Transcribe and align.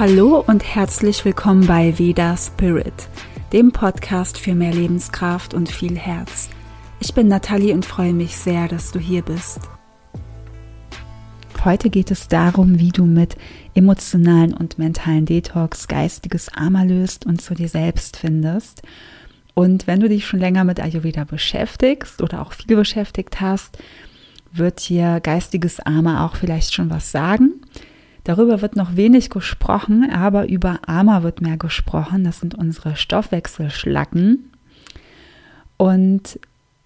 Hallo 0.00 0.42
und 0.46 0.64
herzlich 0.64 1.26
willkommen 1.26 1.66
bei 1.66 1.98
Veda 1.98 2.34
Spirit, 2.34 3.06
dem 3.52 3.70
Podcast 3.70 4.38
für 4.38 4.54
mehr 4.54 4.72
Lebenskraft 4.72 5.52
und 5.52 5.70
viel 5.70 5.94
Herz. 5.94 6.48
Ich 7.00 7.12
bin 7.12 7.28
Nathalie 7.28 7.74
und 7.74 7.84
freue 7.84 8.14
mich 8.14 8.34
sehr, 8.34 8.66
dass 8.66 8.92
du 8.92 8.98
hier 8.98 9.20
bist. 9.20 9.60
Heute 11.66 11.90
geht 11.90 12.10
es 12.10 12.28
darum, 12.28 12.78
wie 12.78 12.92
du 12.92 13.04
mit 13.04 13.36
emotionalen 13.74 14.54
und 14.54 14.78
mentalen 14.78 15.26
Detox 15.26 15.86
geistiges 15.86 16.48
Armer 16.50 16.86
löst 16.86 17.26
und 17.26 17.42
zu 17.42 17.52
dir 17.52 17.68
selbst 17.68 18.16
findest. 18.16 18.80
Und 19.52 19.86
wenn 19.86 20.00
du 20.00 20.08
dich 20.08 20.26
schon 20.26 20.40
länger 20.40 20.64
mit 20.64 20.80
Ayurveda 20.80 21.24
beschäftigst 21.24 22.22
oder 22.22 22.40
auch 22.40 22.54
viel 22.54 22.74
beschäftigt 22.74 23.42
hast, 23.42 23.76
wird 24.50 24.80
hier 24.80 25.20
geistiges 25.20 25.78
Armer 25.78 26.24
auch 26.24 26.36
vielleicht 26.36 26.72
schon 26.72 26.88
was 26.88 27.12
sagen. 27.12 27.60
Darüber 28.24 28.60
wird 28.62 28.76
noch 28.76 28.96
wenig 28.96 29.30
gesprochen, 29.30 30.10
aber 30.10 30.48
über 30.48 30.80
Ama 30.86 31.22
wird 31.22 31.40
mehr 31.40 31.56
gesprochen. 31.56 32.24
Das 32.24 32.40
sind 32.40 32.54
unsere 32.54 32.96
Stoffwechselschlacken. 32.96 34.50
Und 35.76 36.38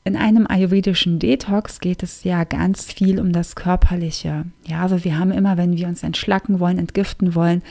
in 0.04 0.16
einem 0.16 0.46
ayurvedischen 0.46 1.18
Detox 1.18 1.80
geht 1.80 2.02
es 2.02 2.24
ja 2.24 2.44
ganz 2.44 2.92
viel 2.92 3.18
um 3.18 3.32
das 3.32 3.56
Körperliche. 3.56 4.44
Ja, 4.66 4.82
also 4.82 5.02
wir 5.02 5.18
haben 5.18 5.32
immer, 5.32 5.56
wenn 5.56 5.76
wir 5.76 5.88
uns 5.88 6.02
entschlacken 6.02 6.60
wollen, 6.60 6.78
entgiften 6.78 7.34
wollen, 7.34 7.62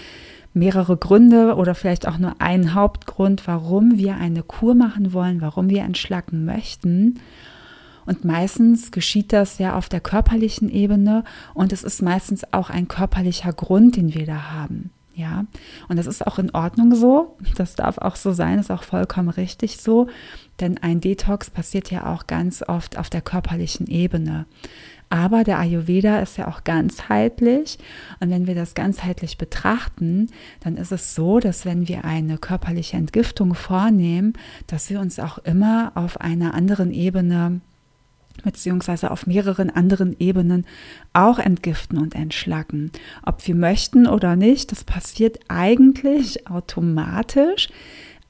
mehrere 0.54 0.98
Gründe 0.98 1.56
oder 1.56 1.76
vielleicht 1.76 2.08
auch 2.08 2.18
nur 2.18 2.42
einen 2.42 2.74
Hauptgrund, 2.74 3.48
warum 3.48 3.98
wir 3.98 4.16
eine 4.16 4.44
Kur 4.44 4.76
machen 4.76 5.14
wollen, 5.14 5.42
warum 5.42 5.70
wir 5.70 5.84
entschlacken 5.84 6.44
möchten. 6.44 7.20
Und 8.06 8.26
meistens 8.26 8.92
geschieht 8.92 9.34
das 9.34 9.58
ja 9.60 9.76
auf 9.76 9.90
der 9.90 10.02
körperlichen 10.02 10.70
Ebene 10.70 11.24
und 11.54 11.74
es 11.74 11.84
ist 11.84 12.02
meistens 12.02 12.44
auch 12.52 12.70
ein 12.70 12.88
körperlicher 12.88 13.54
Grund, 13.54 13.96
den 13.96 14.14
wir 14.14 14.26
da 14.26 14.52
haben. 14.52 14.92
Ja, 15.16 15.46
und 15.90 15.98
das 15.98 16.08
ist 16.08 16.26
auch 16.26 16.40
in 16.40 16.50
Ordnung 16.56 16.96
so. 16.96 17.38
Das 17.56 17.76
darf 17.76 18.00
auch 18.00 18.16
so 18.16 18.34
sein, 18.34 18.58
ist 18.58 18.72
auch 18.72 18.82
vollkommen 18.82 19.30
richtig 19.30 19.78
so. 19.78 20.08
Denn 20.60 20.80
ein 20.80 21.02
Detox 21.02 21.52
passiert 21.52 21.92
ja 21.92 22.12
auch 22.12 22.26
ganz 22.26 22.64
oft 22.68 22.98
auf 22.98 23.12
der 23.12 23.22
körperlichen 23.22 23.86
Ebene. 23.86 24.48
Aber 25.10 25.44
der 25.44 25.60
Ayurveda 25.60 26.20
ist 26.20 26.38
ja 26.38 26.48
auch 26.48 26.64
ganzheitlich. 26.64 27.78
Und 28.20 28.32
wenn 28.32 28.48
wir 28.48 28.56
das 28.56 28.74
ganzheitlich 28.74 29.38
betrachten, 29.38 30.30
dann 30.62 30.78
ist 30.78 30.92
es 30.92 31.14
so, 31.14 31.40
dass 31.40 31.64
wenn 31.64 31.88
wir 31.88 32.06
eine 32.06 32.40
körperliche 32.40 32.98
Entgiftung 32.98 33.54
vornehmen, 33.54 34.34
dass 34.66 34.90
wir 34.90 35.00
uns 35.00 35.20
auch 35.20 35.38
immer 35.38 35.92
auf 35.94 36.20
einer 36.20 36.56
anderen 36.56 36.92
Ebene 36.92 37.62
beziehungsweise 38.44 39.12
auf 39.12 39.28
mehreren 39.28 39.70
anderen 39.70 40.16
Ebenen 40.20 40.66
auch 41.14 41.40
entgiften 41.40 41.98
und 41.98 42.16
entschlacken. 42.16 42.92
Ob 43.24 43.46
wir 43.48 43.56
möchten 43.56 44.08
oder 44.08 44.36
nicht, 44.36 44.72
das 44.72 44.84
passiert 44.84 45.40
eigentlich 45.48 46.48
automatisch. 46.48 47.70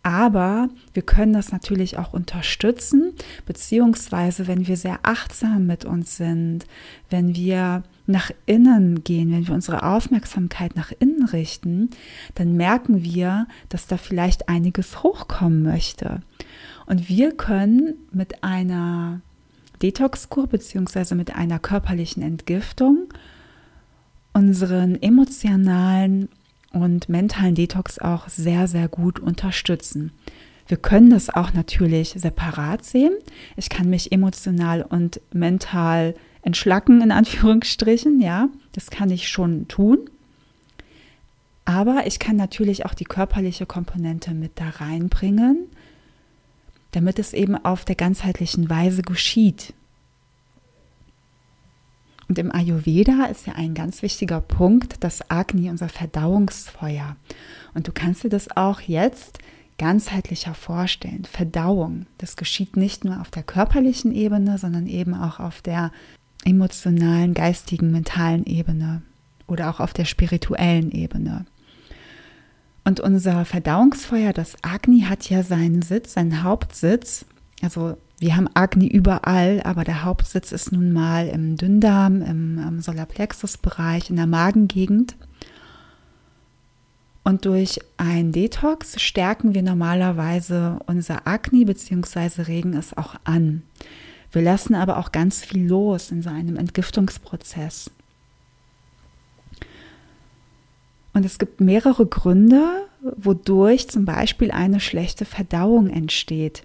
Aber 0.06 0.68
wir 0.94 1.02
können 1.02 1.31
das 1.31 1.54
natürlich 1.54 1.98
auch 1.98 2.12
unterstützen, 2.12 3.14
beziehungsweise 3.46 4.48
wenn 4.48 4.68
wir 4.68 4.76
sehr 4.76 5.00
achtsam 5.04 5.66
mit 5.66 5.86
uns 5.86 6.18
sind, 6.18 6.66
wenn 7.09 7.36
wir 7.38 7.84
nach 8.06 8.30
innen 8.46 9.06
gehen, 9.06 9.31
wenn 9.31 9.48
wir 9.48 9.56
unsere 9.56 9.84
Aufmerksamkeit 9.84 10.76
nach 10.76 10.92
innen 11.00 11.24
richten, 11.24 11.90
dann 12.36 12.58
merken 12.58 13.02
wir, 13.02 13.48
dass 13.70 13.88
da 13.88 13.96
vielleicht 13.96 14.50
einiges 14.50 15.04
hochkommen 15.04 15.64
möchte. 15.64 16.20
Und 16.86 17.08
wir 17.08 17.31
können 17.31 17.94
mit 18.12 18.44
einer 18.44 19.22
Detox-Kur 19.84 20.48
beziehungsweise 20.48 21.14
mit 21.14 21.36
einer 21.36 21.59
körperlichen 21.59 22.23
Entgiftung 22.23 23.09
unseren 24.34 25.00
emotionalen 25.02 26.30
und 26.72 27.09
mentalen 27.09 27.53
Detox 27.53 28.00
auch 28.00 28.28
sehr, 28.30 28.68
sehr 28.68 28.88
gut 28.88 29.19
unterstützen. 29.19 30.12
Wir 30.68 30.78
können 30.78 31.09
das 31.09 31.30
auch 31.30 31.53
natürlich 31.53 32.16
separat 32.18 32.84
sehen. 32.84 33.13
Ich 33.58 33.69
kann 33.69 33.90
mich 33.90 34.12
emotional 34.12 34.81
und 34.81 35.22
mental 35.31 36.16
entschlacken, 36.41 37.02
in 37.02 37.12
Anführungsstrichen, 37.12 38.22
ja, 38.22 38.50
das 38.72 38.90
kann 38.90 39.09
ich 39.09 39.28
schon 39.28 39.68
tun. 39.68 40.09
Aber 41.66 42.08
ich 42.08 42.19
kann 42.19 42.38
natürlich 42.38 42.85
auch 42.85 42.94
die 42.94 43.06
körperliche 43.06 43.66
Komponente 43.66 44.34
mit 44.34 44.53
da 44.59 44.69
reinbringen 44.69 45.68
damit 46.94 47.20
es 47.20 47.34
eben 47.34 47.56
auf 47.64 47.86
der 47.86 47.96
ganzheitlichen 47.96 48.70
Weise 48.70 49.02
geschieht. 49.02 49.74
Und 52.30 52.40
im 52.40 52.52
Ayurveda 52.52 53.26
ist 53.26 53.46
ja 53.46 53.54
ein 53.54 53.74
ganz 53.74 54.02
wichtiger 54.02 54.40
Punkt 54.42 55.03
das 55.03 55.30
Agni, 55.30 55.70
unser 55.70 55.90
Verdauungsfeuer. 55.90 57.16
Und 57.74 57.88
du 57.88 57.92
kannst 57.92 58.24
dir 58.24 58.30
das 58.30 58.56
auch 58.56 58.80
jetzt 58.82 59.40
ganzheitlicher 59.78 60.53
vorstellen. 60.53 61.26
Verdauung, 61.26 62.06
das 62.20 62.36
geschieht 62.36 62.78
nicht 62.78 63.03
nur 63.03 63.20
auf 63.20 63.30
der 63.30 63.44
körperlichen 63.44 64.14
Ebene, 64.14 64.58
sondern 64.58 64.88
eben 64.88 65.14
auch 65.14 65.40
auf 65.40 65.62
der 65.62 65.92
emotionalen, 66.46 67.34
geistigen, 67.34 67.92
mentalen 67.92 68.46
Ebene 68.46 69.02
oder 69.48 69.70
auch 69.70 69.80
auf 69.80 69.94
der 69.94 70.06
spirituellen 70.06 70.92
Ebene. 70.92 71.46
Und 72.86 73.00
unser 73.00 73.46
Verdauungsfeuer, 73.46 74.34
das 74.34 74.56
Agni, 74.62 75.02
hat 75.02 75.30
ja 75.30 75.44
seinen 75.44 75.82
Sitz, 75.82 76.14
seinen 76.14 76.44
Hauptsitz. 76.44 77.26
Also 77.62 77.98
wir 78.20 78.36
haben 78.36 78.50
Agni 78.54 78.88
überall, 78.88 79.62
aber 79.64 79.84
der 79.84 80.04
Hauptsitz 80.04 80.52
ist 80.52 80.72
nun 80.72 80.92
mal 80.92 81.28
im 81.28 81.56
Dünndarm, 81.56 82.22
im, 82.22 82.58
im 82.60 82.82
Solarplexus-Bereich, 82.82 84.10
in 84.10 84.18
der 84.18 84.28
Magengegend. 84.28 85.16
Und 87.24 87.46
durch 87.46 87.80
ein 87.96 88.34
Detox 88.34 89.02
stärken 89.02 89.54
wir 89.54 89.62
normalerweise 89.62 90.80
unser 90.88 91.26
Agni 91.26 91.64
bzw. 91.64 92.44
regen 92.44 92.74
es 92.74 92.98
auch 92.98 93.16
an. 93.24 93.64
Wir 94.32 94.42
lassen 94.42 94.76
aber 94.76 94.98
auch 94.98 95.12
ganz 95.12 95.46
viel 95.46 95.68
los 95.68 96.12
in 96.12 96.22
so 96.22 96.30
einem 96.30 96.58
Entgiftungsprozess. 96.58 97.92
Und 101.13 101.25
es 101.25 101.38
gibt 101.38 101.62
mehrere 101.62 102.06
Gründe, 102.06 102.88
wodurch 103.18 103.88
zum 103.88 104.06
Beispiel 104.06 104.51
eine 104.51 104.79
schlechte 104.79 105.25
Verdauung 105.25 105.90
entsteht. 105.90 106.63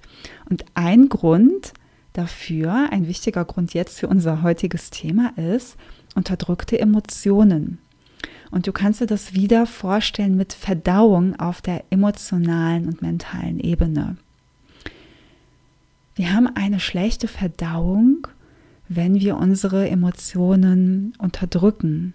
Und 0.49 0.65
ein 0.75 1.09
Grund 1.09 1.75
dafür, 2.15 2.89
ein 2.91 3.07
wichtiger 3.07 3.45
Grund 3.45 3.75
jetzt 3.75 3.99
für 3.99 4.09
unser 4.09 4.43
heutiges 4.43 4.91
Thema 4.91 5.33
ist 5.37 5.77
unterdrückte 6.15 6.79
Emotionen. 6.79 7.79
Und 8.51 8.67
du 8.67 8.73
kannst 8.73 9.01
dir 9.01 9.07
das 9.07 9.35
wieder 9.35 9.67
vorstellen 9.67 10.37
mit 10.37 10.53
Verdauung 10.53 11.39
auf 11.39 11.61
der 11.61 11.85
emotionalen 11.91 12.87
und 12.87 13.03
mentalen 13.03 13.61
Ebene. 13.61 14.17
Wir 16.15 16.33
haben 16.35 16.49
eine 16.49 16.81
schlechte 16.81 17.29
Verdauung, 17.29 18.27
wenn 18.89 19.21
wir 19.21 19.37
unsere 19.37 19.89
Emotionen 19.89 21.13
unterdrücken, 21.19 22.15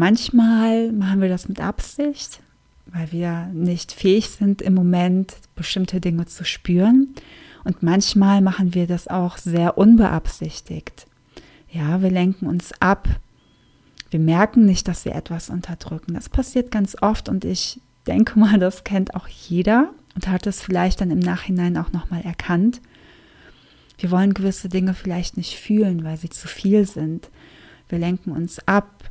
Manchmal 0.00 0.92
machen 0.92 1.20
wir 1.20 1.28
das 1.28 1.46
mit 1.46 1.60
Absicht, 1.60 2.40
weil 2.86 3.12
wir 3.12 3.50
nicht 3.52 3.92
fähig 3.92 4.30
sind, 4.30 4.62
im 4.62 4.72
Moment 4.72 5.36
bestimmte 5.56 6.00
Dinge 6.00 6.24
zu 6.24 6.42
spüren. 6.42 7.14
Und 7.64 7.82
manchmal 7.82 8.40
machen 8.40 8.72
wir 8.72 8.86
das 8.86 9.08
auch 9.08 9.36
sehr 9.36 9.76
unbeabsichtigt. 9.76 11.06
Ja, 11.70 12.00
wir 12.00 12.10
lenken 12.10 12.46
uns 12.46 12.72
ab. 12.80 13.10
Wir 14.08 14.20
merken 14.20 14.64
nicht, 14.64 14.88
dass 14.88 15.04
wir 15.04 15.14
etwas 15.14 15.50
unterdrücken. 15.50 16.14
Das 16.14 16.30
passiert 16.30 16.70
ganz 16.70 16.96
oft 17.02 17.28
und 17.28 17.44
ich 17.44 17.78
denke 18.06 18.38
mal, 18.38 18.58
das 18.58 18.84
kennt 18.84 19.14
auch 19.14 19.28
jeder 19.28 19.90
und 20.14 20.28
hat 20.28 20.46
es 20.46 20.62
vielleicht 20.62 21.02
dann 21.02 21.10
im 21.10 21.18
Nachhinein 21.18 21.76
auch 21.76 21.92
nochmal 21.92 22.22
erkannt. 22.22 22.80
Wir 23.98 24.10
wollen 24.10 24.32
gewisse 24.32 24.70
Dinge 24.70 24.94
vielleicht 24.94 25.36
nicht 25.36 25.56
fühlen, 25.56 26.04
weil 26.04 26.16
sie 26.16 26.30
zu 26.30 26.48
viel 26.48 26.86
sind. 26.86 27.28
Wir 27.90 27.98
lenken 27.98 28.32
uns 28.32 28.66
ab, 28.66 29.09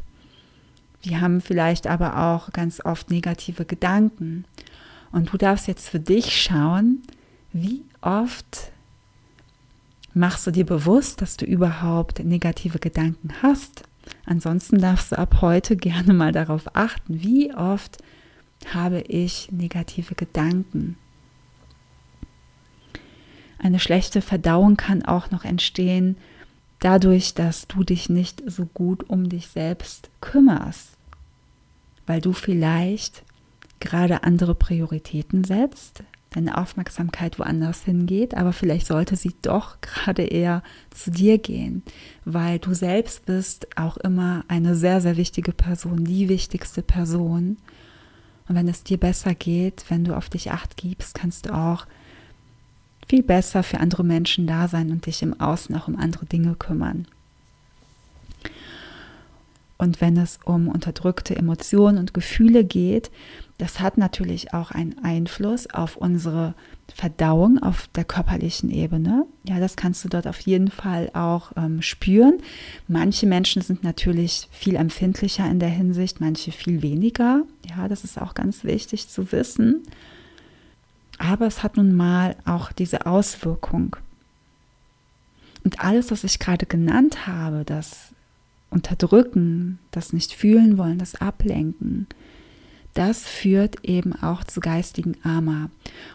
wir 1.02 1.22
haben 1.22 1.42
vielleicht 1.42 1.88
aber 1.88 2.18
auch 2.18 2.52
ganz 2.52 2.84
oft 2.84 3.10
negative 3.10 3.66
Gedanken. 3.66 4.46
Und 5.12 5.32
du 5.32 5.38
darfst 5.38 5.68
jetzt 5.68 5.90
für 5.90 6.00
dich 6.00 6.42
schauen, 6.42 7.02
wie 7.54 7.84
oft 8.02 8.72
machst 10.14 10.46
du 10.46 10.52
dir 10.52 10.66
bewusst, 10.66 11.22
dass 11.22 11.38
du 11.38 11.46
überhaupt 11.46 12.20
negative 12.20 12.80
Gedanken 12.80 13.30
hast. 13.42 13.84
Ansonsten 14.26 14.80
darfst 14.80 15.12
du 15.12 15.18
ab 15.18 15.42
heute 15.42 15.76
gerne 15.76 16.14
mal 16.14 16.32
darauf 16.32 16.76
achten, 16.76 17.22
wie 17.24 17.54
oft 17.54 17.98
habe 18.74 19.02
ich 19.02 19.52
negative 19.52 20.16
Gedanken. 20.16 20.98
Eine 23.58 23.80
schlechte 23.80 24.22
Verdauung 24.22 24.78
kann 24.78 25.04
auch 25.04 25.32
noch 25.32 25.46
entstehen, 25.46 26.18
dadurch, 26.80 27.34
dass 27.34 27.68
du 27.68 27.84
dich 27.84 28.10
nicht 28.10 28.42
so 28.46 28.66
gut 28.66 29.10
um 29.10 29.30
dich 29.30 29.48
selbst 29.48 30.10
kümmerst, 30.22 30.98
weil 32.06 32.22
du 32.22 32.34
vielleicht 32.34 33.24
gerade 33.80 34.24
andere 34.24 34.56
Prioritäten 34.56 35.44
setzt, 35.44 36.04
deine 36.32 36.58
Aufmerksamkeit 36.58 37.40
woanders 37.40 37.84
hingeht, 37.84 38.36
aber 38.36 38.54
vielleicht 38.54 38.88
sollte 38.88 39.16
sie 39.16 39.34
doch 39.42 39.82
gerade 39.82 40.24
eher 40.24 40.64
zu 40.92 41.12
dir 41.12 41.38
gehen, 41.38 41.84
weil 42.26 42.60
du 42.60 42.74
selbst 42.74 43.26
bist 43.26 43.68
auch 43.78 43.98
immer 43.98 44.44
eine 44.48 44.76
sehr, 44.76 45.02
sehr 45.02 45.18
wichtige 45.18 45.52
Person, 45.52 46.06
die 46.06 46.30
wichtigste 46.30 46.82
Person. 46.82 47.58
Und 48.48 48.56
wenn 48.56 48.68
es 48.68 48.84
dir 48.84 48.98
besser 48.98 49.34
geht, 49.34 49.86
wenn 49.90 50.04
du 50.04 50.16
auf 50.16 50.30
dich 50.30 50.52
acht 50.52 50.78
gibst, 50.78 51.16
kannst 51.16 51.48
du 51.48 51.54
auch 51.54 51.86
viel 53.10 53.24
besser 53.24 53.64
für 53.64 53.80
andere 53.80 54.04
Menschen 54.04 54.46
da 54.46 54.68
sein 54.68 54.92
und 54.92 55.08
dich 55.08 55.24
im 55.24 55.40
Außen 55.40 55.76
auch 55.76 55.88
um 55.88 55.98
andere 55.98 56.26
Dinge 56.26 56.56
kümmern. 56.56 57.08
Und 59.80 60.02
wenn 60.02 60.18
es 60.18 60.40
um 60.44 60.68
unterdrückte 60.68 61.36
Emotionen 61.36 61.98
und 61.98 62.14
Gefühle 62.14 62.64
geht, 62.66 63.10
das 63.58 63.80
hat 63.80 63.98
natürlich 63.98 64.54
auch 64.54 64.72
einen 64.72 65.04
Einfluss 65.04 65.70
auf 65.70 65.96
unsere 65.98 66.54
Verdauung 66.94 67.62
auf 67.62 67.88
der 67.96 68.04
körperlichen 68.04 68.70
Ebene. 68.70 69.26
Ja, 69.44 69.60
das 69.60 69.76
kannst 69.76 70.04
du 70.04 70.10
dort 70.10 70.28
auf 70.28 70.40
jeden 70.42 70.70
Fall 70.70 71.10
auch 71.14 71.54
ähm, 71.56 71.82
spüren. 71.82 72.40
Manche 72.88 73.26
Menschen 73.26 73.62
sind 73.62 73.84
natürlich 73.84 74.50
viel 74.52 74.76
empfindlicher 74.76 75.50
in 75.50 75.60
der 75.60 75.70
Hinsicht, 75.70 76.20
manche 76.20 76.52
viel 76.52 76.82
weniger. 76.82 77.44
Ja, 77.70 77.88
das 77.88 78.04
ist 78.04 78.22
auch 78.22 78.34
ganz 78.34 78.64
wichtig 78.64 79.08
zu 79.08 79.32
wissen. 79.32 79.84
Aber 81.20 81.46
es 81.46 81.62
hat 81.62 81.78
nun 81.78 81.96
mal 81.96 82.36
auch 82.46 82.72
diese 82.72 83.06
Auswirkung. 83.06 83.96
Und 85.64 85.82
alles, 85.82 86.10
was 86.10 86.24
ich 86.24 86.40
gerade 86.40 86.66
genannt 86.66 87.28
habe, 87.28 87.64
das 87.66 88.14
Unterdrücken, 88.72 89.78
das 89.92 90.14
nicht 90.14 90.34
fühlen 90.34 90.78
wollen, 90.78 90.98
das 90.98 91.16
Ablenken, 91.16 92.08
das 92.94 93.26
führt 93.26 93.78
eben 93.88 94.14
auch 94.22 94.44
zu 94.44 94.62
geistigen 94.62 95.16
Ama. 95.24 95.70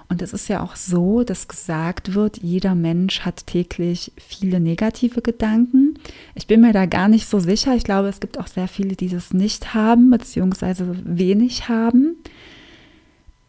Und 0.08 0.22
es 0.22 0.32
ist 0.32 0.48
ja 0.48 0.62
auch 0.62 0.76
so, 0.76 1.22
dass 1.22 1.48
gesagt 1.48 2.14
wird, 2.14 2.38
jeder 2.38 2.74
Mensch 2.74 3.20
hat 3.20 3.46
täglich 3.46 4.12
viele 4.16 4.60
negative 4.60 5.22
Gedanken. 5.22 5.98
Ich 6.34 6.46
bin 6.46 6.60
mir 6.60 6.72
da 6.72 6.86
gar 6.86 7.08
nicht 7.08 7.26
so 7.28 7.38
sicher. 7.38 7.76
Ich 7.76 7.84
glaube, 7.84 8.08
es 8.08 8.20
gibt 8.20 8.38
auch 8.38 8.48
sehr 8.48 8.68
viele, 8.68 8.96
die 8.96 9.08
das 9.08 9.32
nicht 9.32 9.74
haben, 9.74 10.10
beziehungsweise 10.10 10.96
wenig 11.04 11.68
haben. 11.68 12.16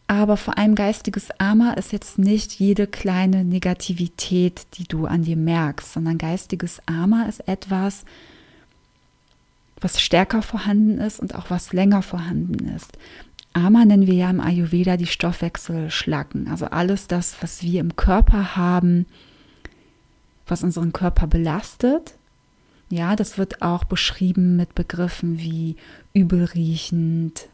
Aber 0.08 0.36
vor 0.36 0.56
allem 0.56 0.76
geistiges 0.76 1.30
Ama 1.38 1.72
ist 1.72 1.92
jetzt 1.92 2.18
nicht 2.18 2.52
jede 2.52 2.86
kleine 2.86 3.44
Negativität, 3.44 4.66
die 4.74 4.84
du 4.84 5.06
an 5.06 5.22
dir 5.22 5.36
merkst, 5.36 5.94
sondern 5.94 6.16
geistiges 6.16 6.80
Ama 6.86 7.24
ist 7.24 7.46
etwas, 7.48 8.04
was 9.80 10.00
stärker 10.00 10.42
vorhanden 10.42 10.98
ist 10.98 11.18
und 11.18 11.34
auch 11.34 11.50
was 11.50 11.72
länger 11.72 12.02
vorhanden 12.02 12.68
ist. 12.68 12.96
Ama 13.52 13.84
nennen 13.84 14.06
wir 14.06 14.14
ja 14.14 14.30
im 14.30 14.40
Ayurveda 14.40 14.96
die 14.96 15.06
Stoffwechselschlacken, 15.06 16.48
also 16.48 16.66
alles 16.66 17.08
das, 17.08 17.36
was 17.40 17.62
wir 17.62 17.80
im 17.80 17.96
Körper 17.96 18.56
haben, 18.56 19.06
was 20.46 20.62
unseren 20.62 20.92
Körper 20.92 21.26
belastet. 21.26 22.14
Ja, 22.90 23.16
das 23.16 23.38
wird 23.38 23.62
auch 23.62 23.84
beschrieben 23.84 24.56
mit 24.56 24.74
Begriffen 24.74 25.38
wie 25.38 25.76
übelriechend, 26.12 27.48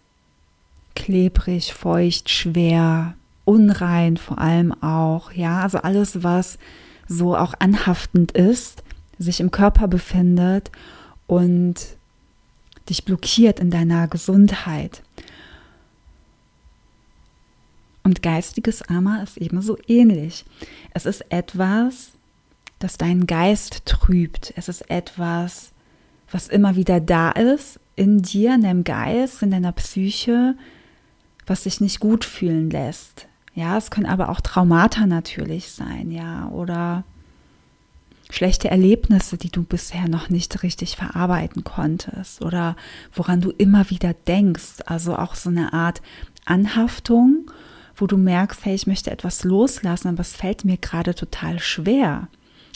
klebrig, 0.94 1.72
feucht, 1.74 2.30
schwer, 2.30 3.14
unrein 3.44 4.16
vor 4.16 4.38
allem 4.38 4.72
auch. 4.82 5.32
Ja, 5.32 5.60
also 5.62 5.78
alles, 5.78 6.22
was 6.22 6.58
so 7.08 7.36
auch 7.36 7.54
anhaftend 7.58 8.32
ist, 8.32 8.82
sich 9.18 9.40
im 9.40 9.50
Körper 9.50 9.88
befindet 9.88 10.70
und 11.26 11.76
dich 12.88 13.04
blockiert 13.04 13.60
in 13.60 13.70
deiner 13.70 14.08
Gesundheit. 14.08 15.02
Und 18.04 18.22
geistiges 18.22 18.82
Ama 18.82 19.22
ist 19.22 19.36
ebenso 19.36 19.78
ähnlich. 19.86 20.44
Es 20.92 21.06
ist 21.06 21.24
etwas, 21.30 22.10
das 22.80 22.98
deinen 22.98 23.26
Geist 23.26 23.86
trübt. 23.86 24.52
Es 24.56 24.68
ist 24.68 24.90
etwas, 24.90 25.70
was 26.30 26.48
immer 26.48 26.74
wieder 26.74 26.98
da 27.00 27.30
ist 27.30 27.78
in 27.94 28.22
dir, 28.22 28.54
in 28.54 28.62
deinem 28.62 28.84
Geist, 28.84 29.42
in 29.42 29.50
deiner 29.50 29.72
Psyche, 29.72 30.56
was 31.46 31.64
sich 31.64 31.80
nicht 31.80 32.00
gut 32.00 32.24
fühlen 32.24 32.70
lässt. 32.70 33.26
Ja, 33.54 33.76
es 33.76 33.90
können 33.90 34.06
aber 34.06 34.30
auch 34.30 34.40
Traumata 34.40 35.06
natürlich 35.06 35.70
sein, 35.70 36.10
ja, 36.10 36.48
oder 36.48 37.04
schlechte 38.30 38.70
Erlebnisse, 38.70 39.36
die 39.36 39.50
du 39.50 39.62
bisher 39.62 40.08
noch 40.08 40.30
nicht 40.30 40.62
richtig 40.62 40.96
verarbeiten 40.96 41.64
konntest 41.64 42.42
oder 42.42 42.76
woran 43.12 43.42
du 43.42 43.50
immer 43.50 43.90
wieder 43.90 44.14
denkst. 44.14 44.80
Also 44.86 45.16
auch 45.16 45.34
so 45.34 45.50
eine 45.50 45.74
Art 45.74 46.00
Anhaftung, 46.46 47.50
wo 47.94 48.06
du 48.06 48.16
merkst, 48.16 48.64
hey, 48.64 48.74
ich 48.74 48.86
möchte 48.86 49.10
etwas 49.10 49.44
loslassen, 49.44 50.08
aber 50.08 50.20
es 50.20 50.34
fällt 50.34 50.64
mir 50.64 50.78
gerade 50.78 51.14
total 51.14 51.58
schwer. 51.58 52.28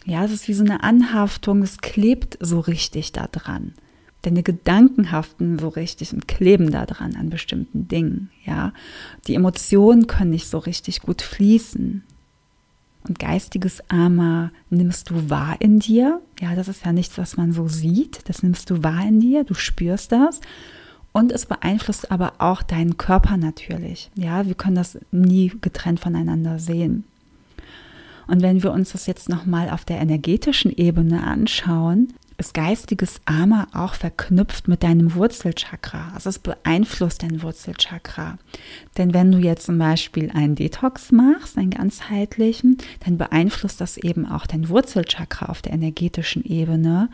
Ja, 0.04 0.24
es 0.24 0.30
ist 0.30 0.46
wie 0.46 0.54
so 0.54 0.62
eine 0.62 0.82
Anhaftung, 0.82 1.62
es 1.62 1.78
klebt 1.78 2.36
so 2.40 2.60
richtig 2.60 3.12
da 3.12 3.26
dran. 3.26 3.72
Deine 4.26 4.42
Gedanken 4.42 5.12
haften 5.12 5.56
so 5.56 5.68
richtig 5.68 6.12
und 6.12 6.26
kleben 6.26 6.72
da 6.72 6.84
dran 6.84 7.14
an 7.14 7.30
bestimmten 7.30 7.86
Dingen. 7.86 8.28
Ja, 8.44 8.72
die 9.28 9.36
Emotionen 9.36 10.08
können 10.08 10.32
nicht 10.32 10.48
so 10.48 10.58
richtig 10.58 11.02
gut 11.02 11.22
fließen. 11.22 12.02
Und 13.06 13.18
geistiges 13.20 13.88
Ama 13.88 14.50
nimmst 14.68 15.10
du 15.10 15.30
wahr 15.30 15.54
in 15.60 15.78
dir. 15.78 16.20
Ja, 16.40 16.56
das 16.56 16.66
ist 16.66 16.84
ja 16.84 16.92
nichts, 16.92 17.18
was 17.18 17.36
man 17.36 17.52
so 17.52 17.68
sieht. 17.68 18.28
Das 18.28 18.42
nimmst 18.42 18.68
du 18.68 18.82
wahr 18.82 19.06
in 19.06 19.20
dir. 19.20 19.44
Du 19.44 19.54
spürst 19.54 20.10
das. 20.10 20.40
Und 21.12 21.30
es 21.30 21.46
beeinflusst 21.46 22.10
aber 22.10 22.32
auch 22.38 22.64
deinen 22.64 22.96
Körper 22.96 23.36
natürlich. 23.36 24.10
Ja, 24.16 24.44
wir 24.44 24.56
können 24.56 24.74
das 24.74 24.98
nie 25.12 25.52
getrennt 25.60 26.00
voneinander 26.00 26.58
sehen. 26.58 27.04
Und 28.26 28.42
wenn 28.42 28.64
wir 28.64 28.72
uns 28.72 28.90
das 28.90 29.06
jetzt 29.06 29.28
nochmal 29.28 29.70
auf 29.70 29.84
der 29.84 30.00
energetischen 30.00 30.76
Ebene 30.76 31.22
anschauen, 31.22 32.12
ist 32.38 32.54
geistiges 32.54 33.20
Ama 33.24 33.66
auch 33.72 33.94
verknüpft 33.94 34.68
mit 34.68 34.82
deinem 34.82 35.14
Wurzelchakra. 35.14 36.12
Also 36.14 36.28
es 36.28 36.38
beeinflusst 36.38 37.22
dein 37.22 37.42
Wurzelchakra. 37.42 38.38
Denn 38.98 39.14
wenn 39.14 39.32
du 39.32 39.38
jetzt 39.38 39.66
zum 39.66 39.78
Beispiel 39.78 40.30
einen 40.30 40.54
Detox 40.54 41.12
machst, 41.12 41.56
einen 41.56 41.70
ganzheitlichen, 41.70 42.78
dann 43.04 43.16
beeinflusst 43.16 43.80
das 43.80 43.96
eben 43.96 44.26
auch 44.26 44.46
dein 44.46 44.68
Wurzelchakra 44.68 45.46
auf 45.46 45.62
der 45.62 45.72
energetischen 45.72 46.44
Ebene, 46.44 47.08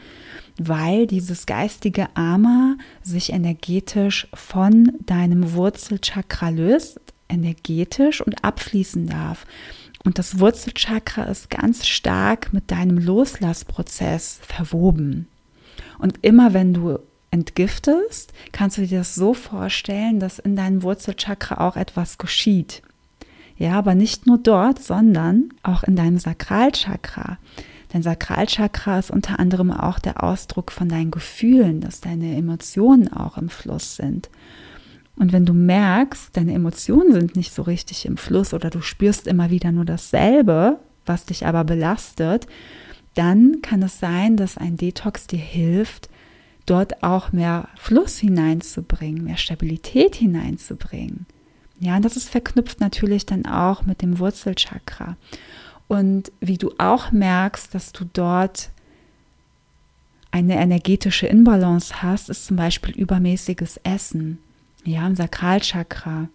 weil 0.59 1.07
dieses 1.07 1.47
geistige 1.47 2.09
Ama 2.15 2.77
sich 3.03 3.33
energetisch 3.33 4.27
von 4.35 4.93
deinem 5.07 5.53
Wurzelchakra 5.55 6.49
löst, 6.49 7.01
energetisch 7.29 8.21
und 8.21 8.45
abfließen 8.45 9.07
darf. 9.07 9.47
Und 10.05 10.19
das 10.19 10.41
Wurzelchakra 10.41 11.25
ist 11.25 11.51
ganz 11.51 11.87
stark 11.87 12.53
mit 12.53 12.71
deinem 12.71 12.99
Loslassprozess 12.99 14.41
verwoben. 14.43 15.29
Und 15.99 16.19
immer 16.23 16.53
wenn 16.55 16.75
du 16.75 16.99
entgiftest, 17.31 18.33
kannst 18.53 18.79
du 18.79 18.87
dir 18.87 18.99
das 18.99 19.15
so 19.15 19.33
vorstellen, 19.33 20.21
dass 20.21 20.39
in 20.39 20.57
deinem 20.57 20.83
Wurzelchakra 20.83 21.67
auch 21.67 21.77
etwas 21.77 22.19
geschieht. 22.19 22.83
Ja, 23.57 23.79
aber 23.79 23.95
nicht 23.95 24.27
nur 24.27 24.39
dort, 24.39 24.83
sondern 24.83 25.51
auch 25.63 25.85
in 25.85 25.95
deinem 25.95 26.19
Sakralchakra. 26.19 27.39
Dein 27.91 28.03
Sakralchakra 28.03 28.99
ist 28.99 29.11
unter 29.11 29.39
anderem 29.39 29.71
auch 29.71 29.99
der 29.99 30.23
Ausdruck 30.23 30.73
von 30.73 30.89
deinen 30.89 31.11
Gefühlen, 31.11 31.81
dass 31.81 32.01
deine 32.01 32.35
Emotionen 32.37 33.13
auch 33.13 33.37
im 33.37 33.51
Fluss 33.51 33.97
sind. 33.97 34.31
Und 35.17 35.33
wenn 35.33 35.45
du 35.45 35.53
merkst, 35.53 36.37
deine 36.37 36.55
Emotionen 36.55 37.13
sind 37.13 37.37
nicht 37.37 37.53
so 37.53 37.63
richtig 37.63 38.07
im 38.07 38.17
Fluss 38.17 38.55
oder 38.55 38.71
du 38.71 38.81
spürst 38.81 39.27
immer 39.27 39.51
wieder 39.51 39.71
nur 39.73 39.85
dasselbe, 39.85 40.79
was 41.05 41.27
dich 41.27 41.47
aber 41.47 41.65
belastet, 41.65 42.47
dann 43.15 43.61
kann 43.63 43.83
es 43.83 43.99
sein, 43.99 44.37
dass 44.37 44.57
ein 44.57 44.77
Detox 44.77 45.27
dir 45.27 45.39
hilft, 45.39 46.09
dort 46.65 47.03
auch 47.03 47.33
mehr 47.33 47.69
Fluss 47.77 48.19
hineinzubringen, 48.19 49.25
mehr 49.25 49.37
Stabilität 49.37 50.17
hineinzubringen. 50.17 51.27
Ja, 51.79 51.97
und 51.97 52.05
das 52.05 52.17
ist 52.17 52.29
verknüpft 52.29 52.81
natürlich 52.81 53.27
dann 53.27 53.45
auch 53.45 53.85
mit 53.85 54.03
dem 54.03 54.19
Wurzelchakra. 54.19 55.17
Und 55.89 56.33
wie 56.41 56.57
du 56.57 56.73
auch 56.79 57.11
merkst, 57.11 57.75
dass 57.75 57.93
du 57.93 58.05
dort 58.13 58.71
eine 60.31 60.55
energetische 60.55 61.27
Inbalance 61.27 62.03
hast, 62.03 62.31
ist 62.31 62.47
zum 62.47 62.57
Beispiel 62.57 62.95
übermäßiges 62.95 63.79
Essen 63.83 64.39
ja, 64.85 65.07
im 65.07 65.15
Sakralchakra. 65.15 66.29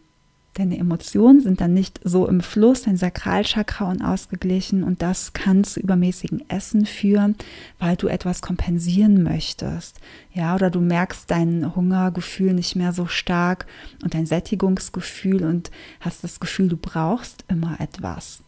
Deine 0.58 0.80
Emotionen 0.80 1.40
sind 1.40 1.62
dann 1.62 1.76
nicht 1.76 2.00
so 2.04 2.28
im 2.28 2.42
Fluss, 2.42 2.82
dein 2.82 2.98
Sakralchakra 2.98 3.92
unausgeglichen 3.92 4.84
und 4.84 5.04
das 5.04 5.34
kann 5.34 5.64
zu 5.64 5.80
übermäßigen 5.80 6.50
Essen 6.50 6.88
führen, 6.88 7.36
weil 7.78 7.96
du 7.96 8.08
etwas 8.08 8.42
kompensieren 8.42 9.22
möchtest. 9.22 10.00
Ja, 10.34 10.56
oder 10.56 10.72
du 10.72 10.82
merkst 10.82 11.30
dein 11.30 11.76
Hungergefühl 11.76 12.54
nicht 12.54 12.76
mehr 12.76 12.92
so 12.92 13.06
stark 13.06 13.68
und 14.04 14.16
dein 14.16 14.26
Sättigungsgefühl 14.26 15.44
und 15.44 15.70
hast 16.00 16.24
das 16.24 16.40
Gefühl, 16.40 16.70
du 16.70 16.78
brauchst 16.78 17.46
immer 17.48 17.80
etwas. 17.80 18.42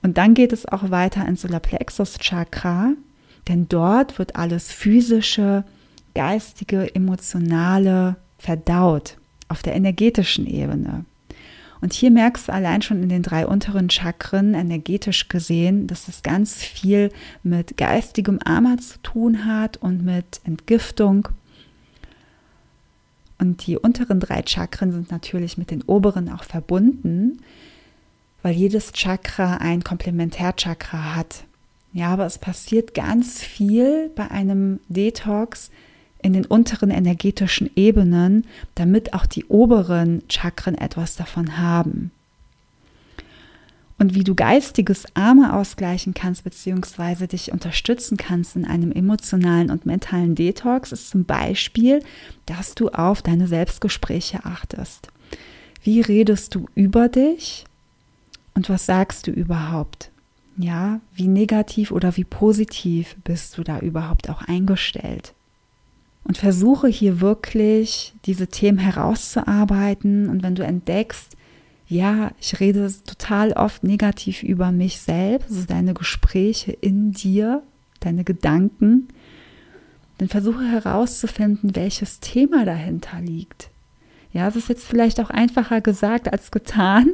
Und 0.00 0.16
dann 0.16 0.34
geht 0.34 0.52
es 0.52 0.64
auch 0.64 0.92
weiter 0.92 1.26
ins 1.26 1.42
Solarplexus 1.42 2.18
Chakra, 2.18 2.92
denn 3.48 3.68
dort 3.68 4.20
wird 4.20 4.36
alles 4.36 4.70
physische, 4.70 5.64
geistige, 6.14 6.94
emotionale 6.94 8.14
verdaut 8.44 9.16
auf 9.48 9.62
der 9.62 9.74
energetischen 9.74 10.46
Ebene. 10.46 11.04
Und 11.80 11.92
hier 11.92 12.10
merkst 12.10 12.48
du 12.48 12.52
allein 12.52 12.82
schon 12.82 13.02
in 13.02 13.08
den 13.08 13.22
drei 13.22 13.46
unteren 13.46 13.90
Chakren 13.90 14.54
energetisch 14.54 15.28
gesehen, 15.28 15.86
dass 15.86 16.08
es 16.08 16.22
ganz 16.22 16.62
viel 16.62 17.10
mit 17.42 17.76
geistigem 17.76 18.38
Ama 18.44 18.78
zu 18.78 18.98
tun 19.02 19.44
hat 19.44 19.76
und 19.78 20.04
mit 20.04 20.40
Entgiftung. 20.44 21.28
Und 23.38 23.66
die 23.66 23.76
unteren 23.76 24.20
drei 24.20 24.42
Chakren 24.46 24.92
sind 24.92 25.10
natürlich 25.10 25.58
mit 25.58 25.70
den 25.70 25.82
oberen 25.82 26.30
auch 26.30 26.44
verbunden, 26.44 27.42
weil 28.42 28.54
jedes 28.54 28.92
Chakra 28.92 29.56
ein 29.56 29.84
Komplementärchakra 29.84 31.16
hat. 31.16 31.44
Ja, 31.92 32.08
aber 32.08 32.26
es 32.26 32.38
passiert 32.38 32.94
ganz 32.94 33.40
viel 33.40 34.10
bei 34.14 34.30
einem 34.30 34.80
Detox, 34.88 35.70
in 36.24 36.32
den 36.32 36.46
unteren 36.46 36.90
energetischen 36.90 37.70
Ebenen, 37.76 38.46
damit 38.74 39.12
auch 39.12 39.26
die 39.26 39.44
oberen 39.44 40.22
Chakren 40.30 40.74
etwas 40.74 41.16
davon 41.16 41.58
haben. 41.58 42.10
Und 43.98 44.14
wie 44.14 44.24
du 44.24 44.34
geistiges 44.34 45.04
Arme 45.14 45.52
ausgleichen 45.52 46.14
kannst, 46.14 46.42
beziehungsweise 46.42 47.28
dich 47.28 47.52
unterstützen 47.52 48.16
kannst 48.16 48.56
in 48.56 48.64
einem 48.64 48.90
emotionalen 48.90 49.70
und 49.70 49.84
mentalen 49.84 50.34
Detox, 50.34 50.92
ist 50.92 51.10
zum 51.10 51.26
Beispiel, 51.26 52.02
dass 52.46 52.74
du 52.74 52.88
auf 52.88 53.20
deine 53.20 53.46
Selbstgespräche 53.46 54.46
achtest. 54.46 55.08
Wie 55.82 56.00
redest 56.00 56.54
du 56.54 56.66
über 56.74 57.08
dich 57.08 57.66
und 58.54 58.70
was 58.70 58.86
sagst 58.86 59.26
du 59.26 59.30
überhaupt? 59.30 60.10
Ja, 60.56 61.00
wie 61.14 61.28
negativ 61.28 61.90
oder 61.90 62.16
wie 62.16 62.24
positiv 62.24 63.14
bist 63.24 63.58
du 63.58 63.62
da 63.62 63.80
überhaupt 63.80 64.30
auch 64.30 64.40
eingestellt? 64.40 65.34
Und 66.24 66.38
versuche 66.38 66.88
hier 66.88 67.20
wirklich 67.20 68.14
diese 68.24 68.48
Themen 68.48 68.78
herauszuarbeiten. 68.78 70.28
Und 70.28 70.42
wenn 70.42 70.54
du 70.54 70.64
entdeckst, 70.64 71.36
ja, 71.86 72.32
ich 72.40 72.58
rede 72.60 72.90
total 73.04 73.52
oft 73.52 73.84
negativ 73.84 74.42
über 74.42 74.72
mich 74.72 74.98
selbst, 75.00 75.50
also 75.50 75.66
deine 75.66 75.94
Gespräche 75.94 76.72
in 76.72 77.12
dir, 77.12 77.62
deine 78.00 78.24
Gedanken, 78.24 79.08
dann 80.18 80.28
versuche 80.28 80.64
herauszufinden, 80.64 81.76
welches 81.76 82.20
Thema 82.20 82.64
dahinter 82.64 83.20
liegt. 83.20 83.70
Ja, 84.32 84.48
es 84.48 84.56
ist 84.56 84.68
jetzt 84.68 84.86
vielleicht 84.86 85.20
auch 85.20 85.30
einfacher 85.30 85.80
gesagt 85.80 86.32
als 86.32 86.50
getan, 86.50 87.12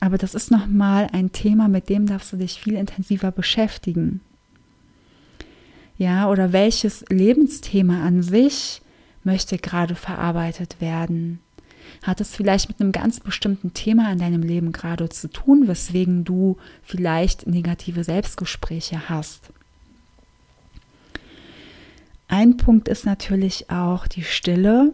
aber 0.00 0.18
das 0.18 0.34
ist 0.34 0.50
nochmal 0.50 1.08
ein 1.12 1.32
Thema, 1.32 1.68
mit 1.68 1.88
dem 1.88 2.06
darfst 2.06 2.32
du 2.32 2.36
dich 2.36 2.60
viel 2.60 2.74
intensiver 2.74 3.30
beschäftigen. 3.30 4.20
Ja, 5.96 6.28
oder 6.28 6.52
welches 6.52 7.04
Lebensthema 7.08 8.04
an 8.04 8.22
sich 8.22 8.82
möchte 9.22 9.58
gerade 9.58 9.94
verarbeitet 9.94 10.80
werden? 10.80 11.40
Hat 12.02 12.20
es 12.20 12.34
vielleicht 12.34 12.68
mit 12.68 12.80
einem 12.80 12.92
ganz 12.92 13.20
bestimmten 13.20 13.74
Thema 13.74 14.10
in 14.12 14.18
deinem 14.18 14.42
Leben 14.42 14.72
gerade 14.72 15.08
zu 15.08 15.28
tun, 15.28 15.68
weswegen 15.68 16.24
du 16.24 16.56
vielleicht 16.82 17.46
negative 17.46 18.02
Selbstgespräche 18.02 19.08
hast? 19.08 19.50
Ein 22.26 22.56
Punkt 22.56 22.88
ist 22.88 23.06
natürlich 23.06 23.70
auch 23.70 24.08
die 24.08 24.24
Stille 24.24 24.92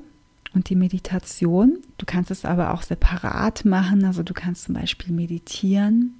und 0.52 0.68
die 0.68 0.76
Meditation. 0.76 1.78
Du 1.96 2.04
kannst 2.04 2.30
es 2.30 2.44
aber 2.44 2.74
auch 2.74 2.82
separat 2.82 3.64
machen. 3.64 4.04
Also 4.04 4.22
du 4.22 4.34
kannst 4.34 4.64
zum 4.64 4.74
Beispiel 4.74 5.14
meditieren 5.14 6.19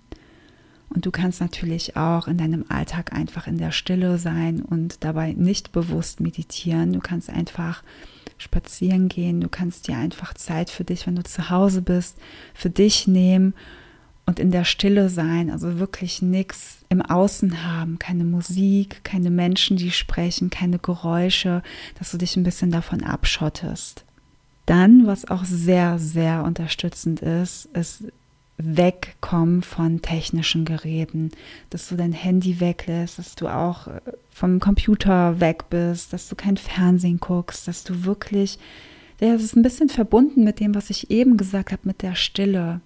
und 0.92 1.06
du 1.06 1.12
kannst 1.12 1.40
natürlich 1.40 1.96
auch 1.96 2.26
in 2.26 2.36
deinem 2.36 2.64
Alltag 2.68 3.12
einfach 3.12 3.46
in 3.46 3.58
der 3.58 3.70
Stille 3.70 4.18
sein 4.18 4.60
und 4.60 5.04
dabei 5.04 5.32
nicht 5.32 5.70
bewusst 5.70 6.20
meditieren. 6.20 6.92
Du 6.92 6.98
kannst 6.98 7.30
einfach 7.30 7.84
spazieren 8.38 9.08
gehen. 9.08 9.40
Du 9.40 9.48
kannst 9.48 9.86
dir 9.86 9.96
einfach 9.96 10.34
Zeit 10.34 10.68
für 10.68 10.84
dich, 10.84 11.06
wenn 11.06 11.14
du 11.14 11.22
zu 11.22 11.48
Hause 11.48 11.82
bist, 11.82 12.18
für 12.54 12.70
dich 12.70 13.06
nehmen 13.06 13.54
und 14.26 14.40
in 14.40 14.50
der 14.50 14.64
Stille 14.64 15.08
sein. 15.08 15.50
Also 15.50 15.78
wirklich 15.78 16.22
nichts 16.22 16.78
im 16.88 17.02
Außen 17.02 17.64
haben. 17.64 18.00
Keine 18.00 18.24
Musik, 18.24 19.04
keine 19.04 19.30
Menschen, 19.30 19.76
die 19.76 19.92
sprechen, 19.92 20.50
keine 20.50 20.80
Geräusche, 20.80 21.62
dass 21.98 22.10
du 22.10 22.18
dich 22.18 22.36
ein 22.36 22.44
bisschen 22.44 22.72
davon 22.72 23.04
abschottest. 23.04 24.04
Dann, 24.66 25.06
was 25.06 25.28
auch 25.28 25.44
sehr, 25.44 25.98
sehr 25.98 26.44
unterstützend 26.44 27.20
ist, 27.20 27.66
ist 27.66 28.04
wegkommen 28.64 29.62
von 29.62 30.02
technischen 30.02 30.64
Geräten, 30.64 31.30
dass 31.70 31.88
du 31.88 31.96
dein 31.96 32.12
Handy 32.12 32.60
weglässt, 32.60 33.18
dass 33.18 33.34
du 33.34 33.48
auch 33.48 33.88
äh, 33.88 34.00
vom 34.30 34.60
Computer 34.60 35.40
weg 35.40 35.64
bist, 35.70 36.12
dass 36.12 36.28
du 36.28 36.36
kein 36.36 36.56
Fernsehen 36.56 37.20
guckst, 37.20 37.68
dass 37.68 37.84
du 37.84 38.04
wirklich, 38.04 38.58
ja, 39.20 39.32
das 39.32 39.42
ist 39.42 39.56
ein 39.56 39.62
bisschen 39.62 39.88
verbunden 39.88 40.44
mit 40.44 40.60
dem, 40.60 40.74
was 40.74 40.90
ich 40.90 41.10
eben 41.10 41.36
gesagt 41.36 41.72
habe, 41.72 41.82
mit 41.84 42.02
der 42.02 42.14
Stille. 42.14 42.80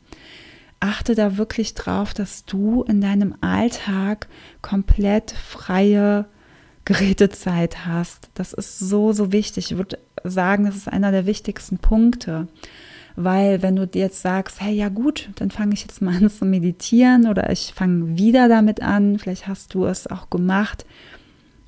Achte 0.80 1.14
da 1.14 1.36
wirklich 1.36 1.74
drauf, 1.74 2.12
dass 2.12 2.44
du 2.44 2.82
in 2.82 3.00
deinem 3.00 3.34
Alltag 3.40 4.28
komplett 4.60 5.30
freie 5.30 6.26
Gerätezeit 6.84 7.86
hast. 7.86 8.28
Das 8.34 8.52
ist 8.52 8.78
so, 8.78 9.12
so 9.12 9.32
wichtig. 9.32 9.70
Ich 9.70 9.78
würde 9.78 9.98
sagen, 10.24 10.66
das 10.66 10.76
ist 10.76 10.88
einer 10.88 11.12
der 11.12 11.26
wichtigsten 11.26 11.78
Punkte. 11.78 12.48
Weil 13.16 13.62
wenn 13.62 13.76
du 13.76 13.88
jetzt 13.94 14.22
sagst, 14.22 14.60
hey, 14.60 14.74
ja 14.74 14.88
gut, 14.88 15.30
dann 15.36 15.50
fange 15.50 15.74
ich 15.74 15.82
jetzt 15.82 16.02
mal 16.02 16.16
an 16.16 16.30
zu 16.30 16.44
meditieren 16.44 17.28
oder 17.28 17.50
ich 17.50 17.72
fange 17.74 18.18
wieder 18.18 18.48
damit 18.48 18.82
an, 18.82 19.18
vielleicht 19.18 19.46
hast 19.46 19.74
du 19.74 19.84
es 19.84 20.08
auch 20.08 20.30
gemacht 20.30 20.84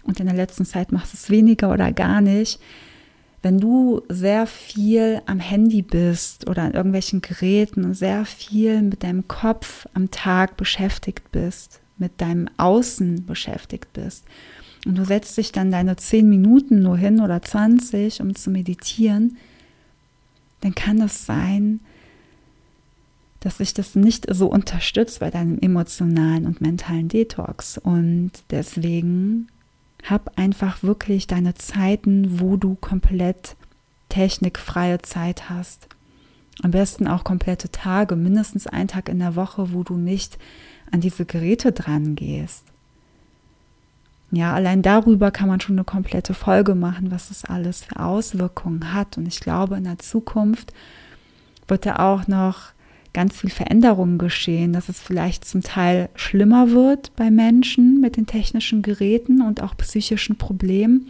und 0.03 0.19
in 0.19 0.27
der 0.27 0.35
letzten 0.35 0.65
Zeit 0.65 0.91
machst 0.91 1.13
du 1.13 1.17
es 1.17 1.31
weniger 1.31 1.73
oder 1.73 1.93
gar 1.93 2.21
nicht. 2.21 2.61
Wenn 3.43 3.61
du 3.61 4.03
sehr 4.09 4.47
viel 4.47 5.21
am 5.27 5.39
Handy 5.39 5.83
bist 5.83 6.49
oder 6.49 6.63
an 6.63 6.73
irgendwelchen 6.73 7.21
Geräten 7.21 7.85
und 7.85 7.95
sehr 7.95 8.25
viel 8.25 8.83
mit 8.83 9.05
deinem 9.05 9.29
Kopf 9.29 9.87
am 9.95 10.11
Tag 10.11 10.57
beschäftigt 10.57 11.31
bist, 11.31 11.81
mit 11.97 12.21
deinem 12.21 12.49
Außen 12.57 13.25
beschäftigt 13.25 13.93
bist, 13.93 14.25
und 14.87 14.97
du 14.97 15.05
setzt 15.05 15.37
dich 15.37 15.51
dann 15.51 15.73
deine 15.73 15.97
zehn 15.97 16.29
Minuten 16.29 16.81
nur 16.81 16.97
hin 16.97 17.21
oder 17.21 17.43
20, 17.43 18.21
um 18.21 18.37
zu 18.37 18.51
meditieren, 18.51 19.37
dann 20.67 20.75
kann 20.75 21.01
es 21.01 21.25
sein, 21.25 21.79
dass 23.39 23.59
sich 23.59 23.73
das 23.73 23.95
nicht 23.95 24.27
so 24.29 24.49
unterstützt 24.49 25.21
bei 25.21 25.31
deinem 25.31 25.61
emotionalen 25.61 26.45
und 26.45 26.61
mentalen 26.61 27.07
Detox. 27.07 27.79
Und 27.79 28.33
deswegen 28.51 29.47
hab 30.03 30.37
einfach 30.37 30.83
wirklich 30.83 31.29
deine 31.29 31.55
Zeiten, 31.55 32.41
wo 32.41 32.57
du 32.57 32.75
komplett 32.75 33.55
technikfreie 34.09 35.01
Zeit 35.03 35.49
hast. 35.49 35.87
Am 36.65 36.73
besten 36.73 37.07
auch 37.07 37.23
komplette 37.23 37.71
Tage, 37.71 38.17
mindestens 38.17 38.67
einen 38.67 38.89
Tag 38.89 39.09
in 39.09 39.21
der 39.21 39.37
Woche, 39.37 39.73
wo 39.73 39.85
du 39.85 39.97
nicht 39.97 40.37
an 40.91 41.01
diese 41.01 41.27
Geräte 41.27 41.71
dran 41.71 42.17
gehst. 42.17 42.65
Ja, 44.33 44.55
allein 44.55 44.83
darüber 44.83 45.31
kann 45.31 45.49
man 45.49 45.61
schon 45.61 45.77
eine 45.77 45.85
komplette 45.85 46.35
Folge 46.35 46.75
machen, 46.75 47.11
was 47.11 47.31
es 47.31 47.45
alles 47.45 47.85
für 47.85 48.01
Auswirkungen 48.01 48.93
hat. 48.93 49.19
Und 49.19 49.27
ich 49.27 49.41
glaube, 49.41 49.77
in 49.77 49.85
der 49.85 49.99
Zukunft 49.99 50.73
wird 51.69 51.87
da 51.87 51.97
auch 51.97 52.27
noch 52.27 52.73
ganz 53.13 53.41
viel 53.41 53.51
Veränderungen 53.51 54.19
geschehen, 54.19 54.73
dass 54.73 54.89
es 54.89 55.01
vielleicht 55.01 55.45
zum 55.45 55.63
Teil 55.63 56.11
schlimmer 56.17 56.71
wird 56.73 57.15
bei 57.17 57.31
Menschen 57.31 58.01
mit 58.01 58.17
den 58.17 58.27
technischen 58.27 58.83
Geräten 58.83 59.41
und 59.41 59.63
auch 59.63 59.77
psychischen 59.77 60.37
Problemen. 60.37 61.09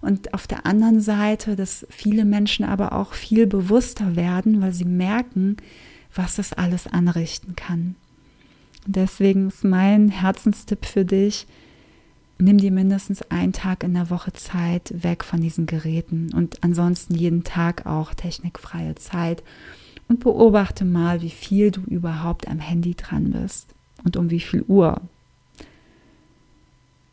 Und 0.00 0.32
auf 0.32 0.46
der 0.46 0.64
anderen 0.64 1.00
Seite, 1.00 1.56
dass 1.56 1.86
viele 1.90 2.24
Menschen 2.24 2.64
aber 2.64 2.92
auch 2.92 3.14
viel 3.14 3.46
bewusster 3.46 4.16
werden, 4.16 4.62
weil 4.62 4.72
sie 4.72 4.84
merken, 4.84 5.56
was 6.14 6.36
das 6.36 6.52
alles 6.52 6.86
anrichten 6.86 7.56
kann. 7.56 7.96
Und 8.86 8.96
deswegen 8.96 9.48
ist 9.48 9.64
mein 9.64 10.08
Herzenstipp 10.08 10.86
für 10.86 11.04
dich, 11.04 11.46
nimm 12.40 12.58
dir 12.58 12.70
mindestens 12.70 13.22
einen 13.30 13.52
Tag 13.52 13.82
in 13.84 13.94
der 13.94 14.10
Woche 14.10 14.32
Zeit 14.32 14.92
weg 14.94 15.24
von 15.24 15.40
diesen 15.40 15.66
Geräten 15.66 16.32
und 16.34 16.62
ansonsten 16.62 17.14
jeden 17.14 17.44
Tag 17.44 17.86
auch 17.86 18.14
technikfreie 18.14 18.94
Zeit 18.94 19.42
und 20.08 20.20
beobachte 20.20 20.84
mal, 20.84 21.22
wie 21.22 21.30
viel 21.30 21.70
du 21.70 21.82
überhaupt 21.82 22.48
am 22.48 22.58
Handy 22.58 22.94
dran 22.94 23.30
bist 23.30 23.74
und 24.04 24.16
um 24.16 24.30
wie 24.30 24.40
viel 24.40 24.62
Uhr. 24.62 25.00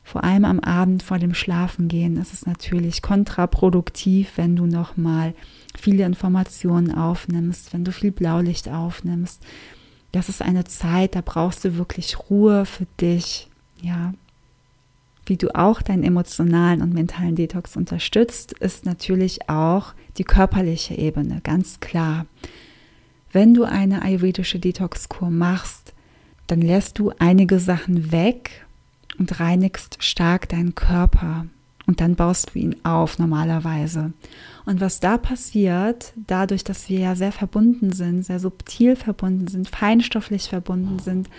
Vor 0.04 0.24
allem 0.24 0.46
am 0.46 0.62
Abend 0.62 1.04
vor 1.04 1.20
dem 1.20 1.34
Schlafengehen 1.34 2.16
ist 2.16 2.34
es 2.34 2.46
natürlich 2.46 3.02
kontraproduktiv, 3.02 4.32
wenn 4.38 4.56
du 4.56 4.66
noch 4.66 4.96
mal 4.96 5.34
viele 5.78 6.06
Informationen 6.06 6.94
aufnimmst, 6.94 7.74
wenn 7.74 7.84
du 7.84 7.92
viel 7.92 8.12
Blaulicht 8.12 8.70
aufnimmst. 8.70 9.44
Das 10.14 10.30
ist 10.30 10.42
eine 10.42 10.64
Zeit, 10.64 11.16
da 11.16 11.22
brauchst 11.22 11.66
du 11.66 11.76
wirklich 11.76 12.30
Ruhe 12.30 12.66
für 12.66 12.88
dich, 13.00 13.50
ja, 13.82 14.14
wie 15.28 15.38
du 15.38 15.54
auch 15.56 15.82
deinen 15.82 16.04
emotionalen 16.04 16.82
und 16.82 16.94
mentalen 16.94 17.36
Detox 17.36 17.76
unterstützt, 17.76 18.54
ist 18.54 18.86
natürlich 18.86 19.50
auch 19.50 19.94
die 20.18 20.24
körperliche 20.24 20.96
Ebene, 20.96 21.42
ganz 21.44 21.80
klar. 21.80 22.26
Wenn 23.32 23.54
du 23.54 23.64
eine 23.64 24.02
ayurvedische 24.02 24.60
Detox-Kur 24.60 25.30
machst, 25.30 25.94
dann 26.48 26.62
lässt 26.62 26.98
du 26.98 27.12
einige 27.20 27.60
Sachen 27.60 28.12
weg 28.12 28.66
und 29.20 29.40
reinigst 29.40 29.98
stark 30.02 30.50
deinen 30.50 30.76
Körper 30.76 31.46
und 31.88 32.02
dann 32.02 32.16
baust 32.16 32.54
du 32.54 32.60
ihn 32.60 32.76
auf 32.84 33.18
normalerweise. 33.18 34.12
Und 34.66 34.82
was 34.82 35.00
da 35.00 35.18
passiert, 35.18 36.14
dadurch, 36.28 36.64
dass 36.64 36.90
wir 36.90 37.00
ja 37.00 37.16
sehr 37.16 37.32
verbunden 37.32 37.94
sind, 37.94 38.24
sehr 38.24 38.40
subtil 38.40 38.96
verbunden 38.96 39.48
sind, 39.48 39.70
feinstofflich 39.70 40.50
verbunden 40.50 41.00
sind, 41.00 41.30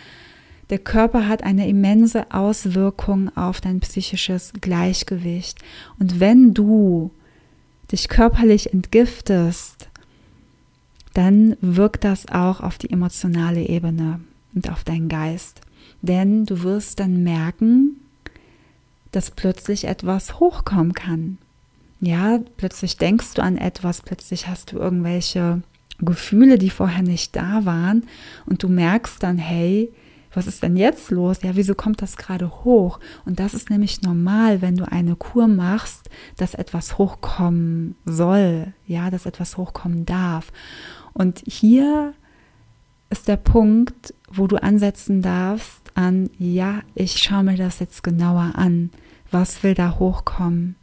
der 0.71 0.79
Körper 0.79 1.29
hat 1.29 1.43
eine 1.43 1.69
immense 1.69 2.31
Auswirkung 2.31 3.35
auf 3.37 3.61
dein 3.61 3.81
psychisches 3.81 4.53
Gleichgewicht. 4.61 5.59
Und 5.99 6.21
wenn 6.21 6.53
du 6.53 7.11
dich 7.91 8.09
körperlich 8.09 8.73
entgiftest, 8.73 9.89
dann 11.15 11.57
wirkt 11.61 12.05
das 12.05 12.29
auch 12.29 12.61
auf 12.61 12.79
die 12.79 12.91
emotionale 12.91 13.67
Ebene 13.67 14.21
und 14.55 14.71
auf 14.71 14.85
deinen 14.85 15.09
Geist. 15.09 15.63
Denn 16.03 16.45
du 16.45 16.63
wirst 16.63 17.01
dann 17.01 17.23
merken, 17.23 17.97
dass 19.11 19.31
plötzlich 19.31 19.87
etwas 19.87 20.39
hochkommen 20.39 20.93
kann. 20.93 21.39
Ja, 22.01 22.39
plötzlich 22.57 22.99
denkst 22.99 23.35
du 23.35 23.43
an 23.43 23.57
etwas, 23.57 24.03
plötzlich 24.03 24.47
hast 24.47 24.73
du 24.73 24.79
irgendwelche 24.79 25.63
Gefühle, 25.99 26.59
die 26.59 26.71
vorher 26.71 27.03
nicht 27.03 27.35
da 27.35 27.65
waren 27.65 28.05
und 28.47 28.63
du 28.63 28.69
merkst 28.69 29.21
dann, 29.23 29.39
hey, 29.39 29.91
was 30.33 30.47
ist 30.47 30.63
denn 30.63 30.77
jetzt 30.77 31.11
los? 31.11 31.43
Ja, 31.43 31.57
wieso 31.57 31.75
kommt 31.75 32.03
das 32.03 32.17
gerade 32.17 32.65
hoch? 32.65 33.01
Und 33.25 33.41
das 33.41 33.55
ist 33.55 33.71
nämlich 33.71 34.03
normal, 34.03 34.63
wenn 34.63 34.77
du 34.77 34.91
eine 34.91 35.17
Kur 35.17 35.49
machst, 35.49 36.11
dass 36.37 36.55
etwas 36.55 36.99
hochkommen 36.99 37.97
soll, 38.05 38.73
ja, 38.87 39.11
dass 39.11 39.27
etwas 39.27 39.57
hochkommen 39.57 40.07
darf. 40.07 40.53
Und 41.15 41.43
hier 41.47 42.15
ist 43.11 43.29
der 43.29 43.37
Punkt, 43.37 44.15
wo 44.31 44.47
du 44.47 44.63
ansetzen 44.63 45.23
darfst 45.23 45.81
an, 45.95 46.31
ja, 46.39 46.81
ich 46.95 47.19
schaue 47.19 47.45
mir 47.45 47.57
das 47.57 47.79
jetzt 47.81 48.03
genauer 48.03 48.53
an. 48.55 48.91
Was 49.31 49.63
will 49.63 49.75
da 49.75 49.99
hochkommen? 49.99 50.77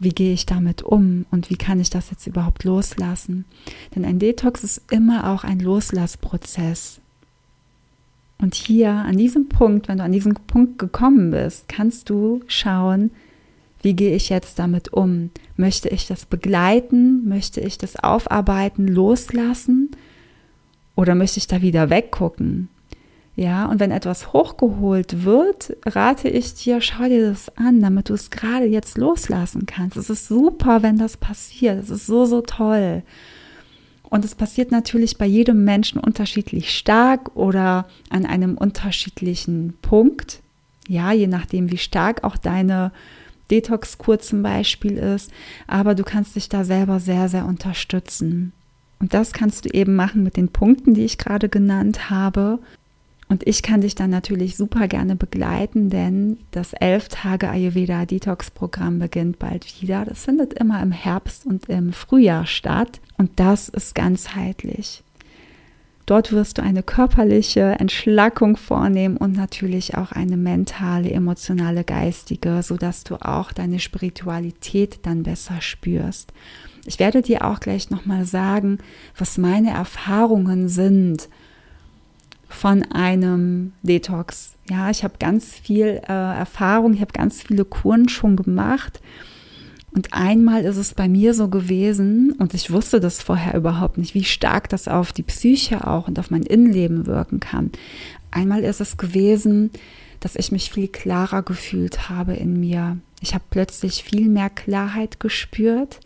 Wie 0.00 0.10
gehe 0.10 0.32
ich 0.32 0.46
damit 0.46 0.82
um 0.82 1.26
und 1.30 1.50
wie 1.50 1.56
kann 1.56 1.80
ich 1.80 1.90
das 1.90 2.10
jetzt 2.10 2.26
überhaupt 2.26 2.64
loslassen? 2.64 3.46
Denn 3.94 4.04
ein 4.04 4.18
Detox 4.18 4.62
ist 4.62 4.92
immer 4.92 5.28
auch 5.30 5.42
ein 5.42 5.58
Loslassprozess. 5.58 7.00
Und 8.40 8.54
hier 8.54 8.90
an 8.90 9.16
diesem 9.16 9.48
Punkt, 9.48 9.88
wenn 9.88 9.98
du 9.98 10.04
an 10.04 10.12
diesen 10.12 10.34
Punkt 10.34 10.78
gekommen 10.78 11.32
bist, 11.32 11.68
kannst 11.68 12.08
du 12.08 12.40
schauen, 12.46 13.10
wie 13.82 13.94
gehe 13.94 14.14
ich 14.14 14.28
jetzt 14.28 14.58
damit 14.58 14.92
um? 14.92 15.30
Möchte 15.56 15.88
ich 15.88 16.06
das 16.06 16.26
begleiten? 16.26 17.28
Möchte 17.28 17.60
ich 17.60 17.78
das 17.78 17.96
aufarbeiten, 17.96 18.88
loslassen? 18.88 19.90
Oder 20.94 21.14
möchte 21.14 21.38
ich 21.38 21.46
da 21.46 21.62
wieder 21.62 21.90
weggucken? 21.90 22.68
Ja, 23.36 23.66
und 23.66 23.78
wenn 23.78 23.92
etwas 23.92 24.32
hochgeholt 24.32 25.24
wird, 25.24 25.76
rate 25.86 26.28
ich 26.28 26.54
dir, 26.54 26.80
schau 26.80 27.04
dir 27.04 27.30
das 27.30 27.56
an, 27.56 27.80
damit 27.80 28.08
du 28.08 28.14
es 28.14 28.30
gerade 28.30 28.66
jetzt 28.66 28.98
loslassen 28.98 29.64
kannst. 29.64 29.96
Es 29.96 30.10
ist 30.10 30.26
super, 30.26 30.82
wenn 30.82 30.98
das 30.98 31.16
passiert. 31.16 31.78
Es 31.80 31.88
ist 31.88 32.06
so, 32.06 32.24
so 32.24 32.40
toll. 32.40 33.04
Und 34.10 34.24
es 34.24 34.34
passiert 34.34 34.70
natürlich 34.70 35.18
bei 35.18 35.26
jedem 35.26 35.64
Menschen 35.64 36.00
unterschiedlich 36.00 36.76
stark 36.76 37.36
oder 37.36 37.86
an 38.10 38.24
einem 38.24 38.56
unterschiedlichen 38.56 39.74
Punkt. 39.82 40.40
Ja, 40.88 41.12
je 41.12 41.26
nachdem, 41.26 41.70
wie 41.70 41.76
stark 41.76 42.24
auch 42.24 42.38
deine 42.38 42.92
Detox-Kur 43.50 44.18
zum 44.18 44.42
Beispiel 44.42 44.96
ist. 44.96 45.30
Aber 45.66 45.94
du 45.94 46.04
kannst 46.04 46.36
dich 46.36 46.48
da 46.48 46.64
selber 46.64 47.00
sehr, 47.00 47.28
sehr 47.28 47.44
unterstützen. 47.44 48.52
Und 49.00 49.14
das 49.14 49.32
kannst 49.32 49.64
du 49.64 49.70
eben 49.70 49.94
machen 49.94 50.22
mit 50.22 50.36
den 50.36 50.48
Punkten, 50.48 50.94
die 50.94 51.04
ich 51.04 51.18
gerade 51.18 51.48
genannt 51.48 52.10
habe. 52.10 52.58
Und 53.28 53.46
ich 53.46 53.62
kann 53.62 53.82
dich 53.82 53.94
dann 53.94 54.08
natürlich 54.10 54.56
super 54.56 54.88
gerne 54.88 55.14
begleiten, 55.14 55.90
denn 55.90 56.38
das 56.50 56.72
elf 56.72 57.08
Tage 57.08 57.50
Ayurveda 57.50 58.06
Detox 58.06 58.50
Programm 58.50 58.98
beginnt 58.98 59.38
bald 59.38 59.82
wieder. 59.82 60.06
Das 60.06 60.24
findet 60.24 60.54
immer 60.54 60.82
im 60.82 60.92
Herbst 60.92 61.44
und 61.44 61.68
im 61.68 61.92
Frühjahr 61.92 62.46
statt 62.46 63.00
und 63.18 63.32
das 63.36 63.68
ist 63.68 63.94
ganzheitlich. 63.94 65.02
Dort 66.06 66.32
wirst 66.32 66.56
du 66.56 66.62
eine 66.62 66.82
körperliche 66.82 67.76
Entschlackung 67.78 68.56
vornehmen 68.56 69.18
und 69.18 69.36
natürlich 69.36 69.94
auch 69.98 70.10
eine 70.10 70.38
mentale, 70.38 71.10
emotionale, 71.10 71.84
geistige, 71.84 72.62
sodass 72.62 73.04
du 73.04 73.16
auch 73.16 73.52
deine 73.52 73.78
Spiritualität 73.78 75.00
dann 75.02 75.22
besser 75.22 75.60
spürst. 75.60 76.32
Ich 76.86 76.98
werde 76.98 77.20
dir 77.20 77.44
auch 77.44 77.60
gleich 77.60 77.90
nochmal 77.90 78.24
sagen, 78.24 78.78
was 79.18 79.36
meine 79.36 79.68
Erfahrungen 79.68 80.70
sind 80.70 81.28
von 82.48 82.82
einem 82.92 83.72
Detox. 83.82 84.54
Ja, 84.68 84.90
ich 84.90 85.04
habe 85.04 85.14
ganz 85.18 85.54
viel 85.54 86.00
äh, 86.08 86.12
Erfahrung, 86.12 86.94
ich 86.94 87.00
habe 87.00 87.12
ganz 87.12 87.42
viele 87.42 87.64
Kuren 87.64 88.08
schon 88.08 88.36
gemacht. 88.36 89.00
Und 89.90 90.12
einmal 90.12 90.64
ist 90.64 90.76
es 90.76 90.94
bei 90.94 91.08
mir 91.08 91.34
so 91.34 91.48
gewesen, 91.48 92.32
und 92.32 92.54
ich 92.54 92.70
wusste 92.70 93.00
das 93.00 93.22
vorher 93.22 93.54
überhaupt 93.54 93.98
nicht, 93.98 94.14
wie 94.14 94.24
stark 94.24 94.68
das 94.68 94.86
auf 94.86 95.12
die 95.12 95.22
Psyche 95.22 95.86
auch 95.86 96.08
und 96.08 96.18
auf 96.18 96.30
mein 96.30 96.42
Innenleben 96.42 97.06
wirken 97.06 97.40
kann. 97.40 97.70
Einmal 98.30 98.64
ist 98.64 98.80
es 98.80 98.96
gewesen, 98.96 99.70
dass 100.20 100.36
ich 100.36 100.52
mich 100.52 100.70
viel 100.70 100.88
klarer 100.88 101.42
gefühlt 101.42 102.08
habe 102.08 102.34
in 102.34 102.60
mir. 102.60 102.98
Ich 103.20 103.34
habe 103.34 103.44
plötzlich 103.50 104.04
viel 104.04 104.28
mehr 104.28 104.50
Klarheit 104.50 105.20
gespürt 105.20 106.00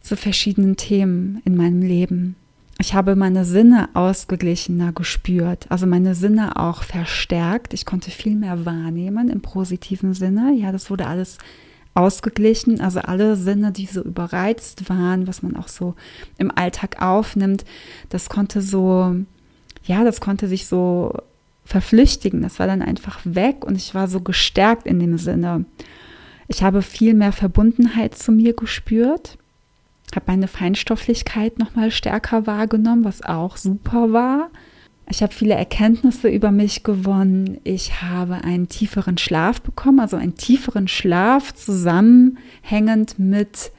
zu 0.00 0.16
verschiedenen 0.16 0.76
Themen 0.76 1.42
in 1.44 1.56
meinem 1.56 1.82
Leben 1.82 2.36
ich 2.80 2.94
habe 2.94 3.16
meine 3.16 3.44
Sinne 3.44 3.88
ausgeglichener 3.94 4.92
gespürt, 4.92 5.66
also 5.68 5.86
meine 5.86 6.14
Sinne 6.14 6.56
auch 6.56 6.84
verstärkt. 6.84 7.74
Ich 7.74 7.84
konnte 7.84 8.12
viel 8.12 8.36
mehr 8.36 8.64
wahrnehmen 8.64 9.28
im 9.28 9.40
positiven 9.40 10.14
Sinne. 10.14 10.54
Ja, 10.54 10.70
das 10.70 10.88
wurde 10.88 11.08
alles 11.08 11.38
ausgeglichen, 11.94 12.80
also 12.80 13.00
alle 13.00 13.34
Sinne, 13.34 13.72
die 13.72 13.86
so 13.86 14.02
überreizt 14.02 14.88
waren, 14.88 15.26
was 15.26 15.42
man 15.42 15.56
auch 15.56 15.66
so 15.66 15.96
im 16.38 16.52
Alltag 16.56 17.02
aufnimmt, 17.02 17.64
das 18.10 18.28
konnte 18.28 18.62
so, 18.62 19.16
ja, 19.82 20.04
das 20.04 20.20
konnte 20.20 20.46
sich 20.46 20.66
so 20.66 21.12
verflüchtigen. 21.64 22.42
Das 22.42 22.60
war 22.60 22.68
dann 22.68 22.82
einfach 22.82 23.18
weg 23.24 23.64
und 23.64 23.74
ich 23.74 23.94
war 23.96 24.06
so 24.06 24.20
gestärkt 24.20 24.86
in 24.86 25.00
dem 25.00 25.18
Sinne. 25.18 25.64
Ich 26.46 26.62
habe 26.62 26.82
viel 26.82 27.14
mehr 27.14 27.32
Verbundenheit 27.32 28.16
zu 28.16 28.30
mir 28.30 28.54
gespürt 28.54 29.36
habe 30.16 30.26
meine 30.28 30.48
Feinstofflichkeit 30.48 31.58
nochmal 31.58 31.90
stärker 31.90 32.46
wahrgenommen, 32.46 33.04
was 33.04 33.22
auch 33.22 33.56
super 33.56 34.12
war. 34.12 34.50
Ich 35.10 35.22
habe 35.22 35.32
viele 35.32 35.54
Erkenntnisse 35.54 36.28
über 36.28 36.50
mich 36.50 36.82
gewonnen. 36.82 37.58
Ich 37.64 38.02
habe 38.02 38.34
einen 38.44 38.68
tieferen 38.68 39.16
Schlaf 39.16 39.62
bekommen, 39.62 40.00
also 40.00 40.16
einen 40.16 40.36
tieferen 40.36 40.86
Schlaf 40.86 41.54
zusammenhängend 41.54 43.18
mit, 43.18 43.72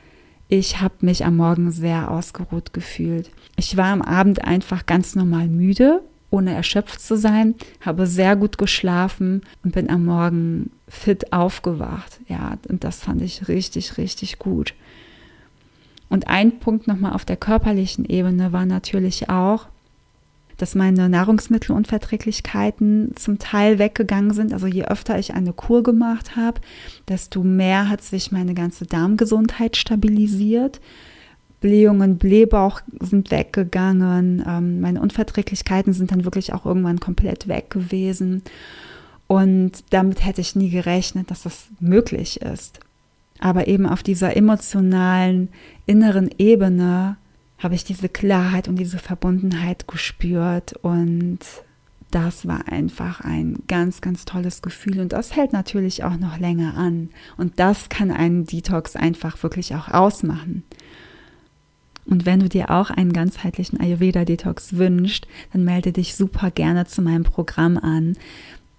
ich 0.48 0.82
habe 0.82 0.96
mich 1.02 1.26
am 1.26 1.38
Morgen 1.38 1.70
sehr 1.72 2.10
ausgeruht 2.10 2.74
gefühlt. 2.74 3.30
Ich 3.56 3.78
war 3.78 3.88
am 3.94 4.02
Abend 4.02 4.44
einfach 4.44 4.88
ganz 4.88 5.16
normal 5.16 5.48
müde, 5.48 6.02
ohne 6.32 6.54
erschöpft 6.54 7.02
zu 7.02 7.18
sein, 7.18 7.54
habe 7.82 8.08
sehr 8.08 8.36
gut 8.36 8.58
geschlafen 8.58 9.42
und 9.64 9.74
bin 9.74 9.90
am 9.92 10.06
Morgen 10.06 10.72
fit 10.88 11.32
aufgewacht. 11.34 12.20
Ja, 12.28 12.58
und 12.68 12.84
das 12.84 13.02
fand 13.02 13.22
ich 13.22 13.48
richtig, 13.48 13.98
richtig 13.98 14.40
gut. 14.40 14.74
Und 16.10 16.28
ein 16.28 16.60
Punkt 16.60 16.88
nochmal 16.88 17.14
auf 17.14 17.24
der 17.24 17.38
körperlichen 17.38 18.06
Ebene 18.06 18.52
war 18.52 18.66
natürlich 18.66 19.30
auch, 19.30 19.68
dass 20.58 20.76
meine 20.76 21.08
Nahrungsmittelunverträglichkeiten 21.08 23.14
zum 23.16 23.40
Teil 23.40 23.80
weggegangen 23.80 24.34
sind. 24.34 24.54
Also 24.54 24.68
je 24.68 24.86
öfter 24.86 25.18
ich 25.18 25.34
eine 25.34 25.54
Kur 25.54 25.84
gemacht 25.84 26.36
habe, 26.36 26.60
desto 27.08 27.44
mehr 27.44 27.90
hat 27.90 28.02
sich 28.02 28.32
meine 28.32 28.54
ganze 28.54 28.86
Darmgesundheit 28.86 29.78
stabilisiert. 29.78 30.82
Blähungen, 31.62 32.18
Blähbauch 32.18 32.82
sind 33.00 33.32
weggegangen. 33.32 34.44
Ähm, 34.46 34.82
meine 34.82 35.02
Unverträglichkeiten 35.02 35.94
sind 35.94 36.12
dann 36.12 36.26
wirklich 36.26 36.54
auch 36.54 36.66
irgendwann 36.66 37.00
komplett 37.00 37.48
weg 37.48 37.70
gewesen. 37.70 38.44
Und 39.28 39.84
damit 39.92 40.26
hätte 40.26 40.42
ich 40.42 40.56
nie 40.56 40.70
gerechnet, 40.70 41.32
dass 41.32 41.44
das 41.44 41.68
möglich 41.80 42.42
ist. 42.42 42.80
Aber 43.40 43.68
eben 43.68 43.86
auf 43.86 44.04
dieser 44.04 44.36
emotionalen, 44.36 45.50
inneren 45.86 46.30
Ebene 46.38 47.18
habe 47.58 47.76
ich 47.76 47.84
diese 47.84 48.10
Klarheit 48.10 48.68
und 48.68 48.78
diese 48.78 49.00
Verbundenheit 49.00 49.88
gespürt 49.88 50.74
und 50.82 51.40
das 52.12 52.48
war 52.48 52.68
einfach 52.68 53.22
ein 53.22 53.60
ganz, 53.68 54.02
ganz 54.02 54.26
tolles 54.26 54.62
Gefühl 54.62 55.00
und 55.00 55.14
das 55.14 55.36
hält 55.36 55.54
natürlich 55.54 56.04
auch 56.04 56.18
noch 56.18 56.40
länger 56.40 56.76
an 56.76 57.10
und 57.38 57.60
das 57.60 57.90
kann 57.90 58.12
einen 58.12 58.46
Detox 58.46 58.96
einfach 58.96 59.42
wirklich 59.44 59.76
auch 59.76 59.90
ausmachen. 59.90 60.64
Und 62.10 62.26
wenn 62.26 62.40
du 62.40 62.50
dir 62.50 62.72
auch 62.72 62.90
einen 62.90 63.14
ganzheitlichen 63.14 63.80
Ayurveda-Detox 63.80 64.78
wünschst, 64.78 65.28
dann 65.54 65.64
melde 65.64 65.92
dich 65.92 66.16
super 66.16 66.50
gerne 66.50 66.88
zu 66.88 67.04
meinem 67.04 67.24
Programm 67.24 67.78
an. 67.78 68.18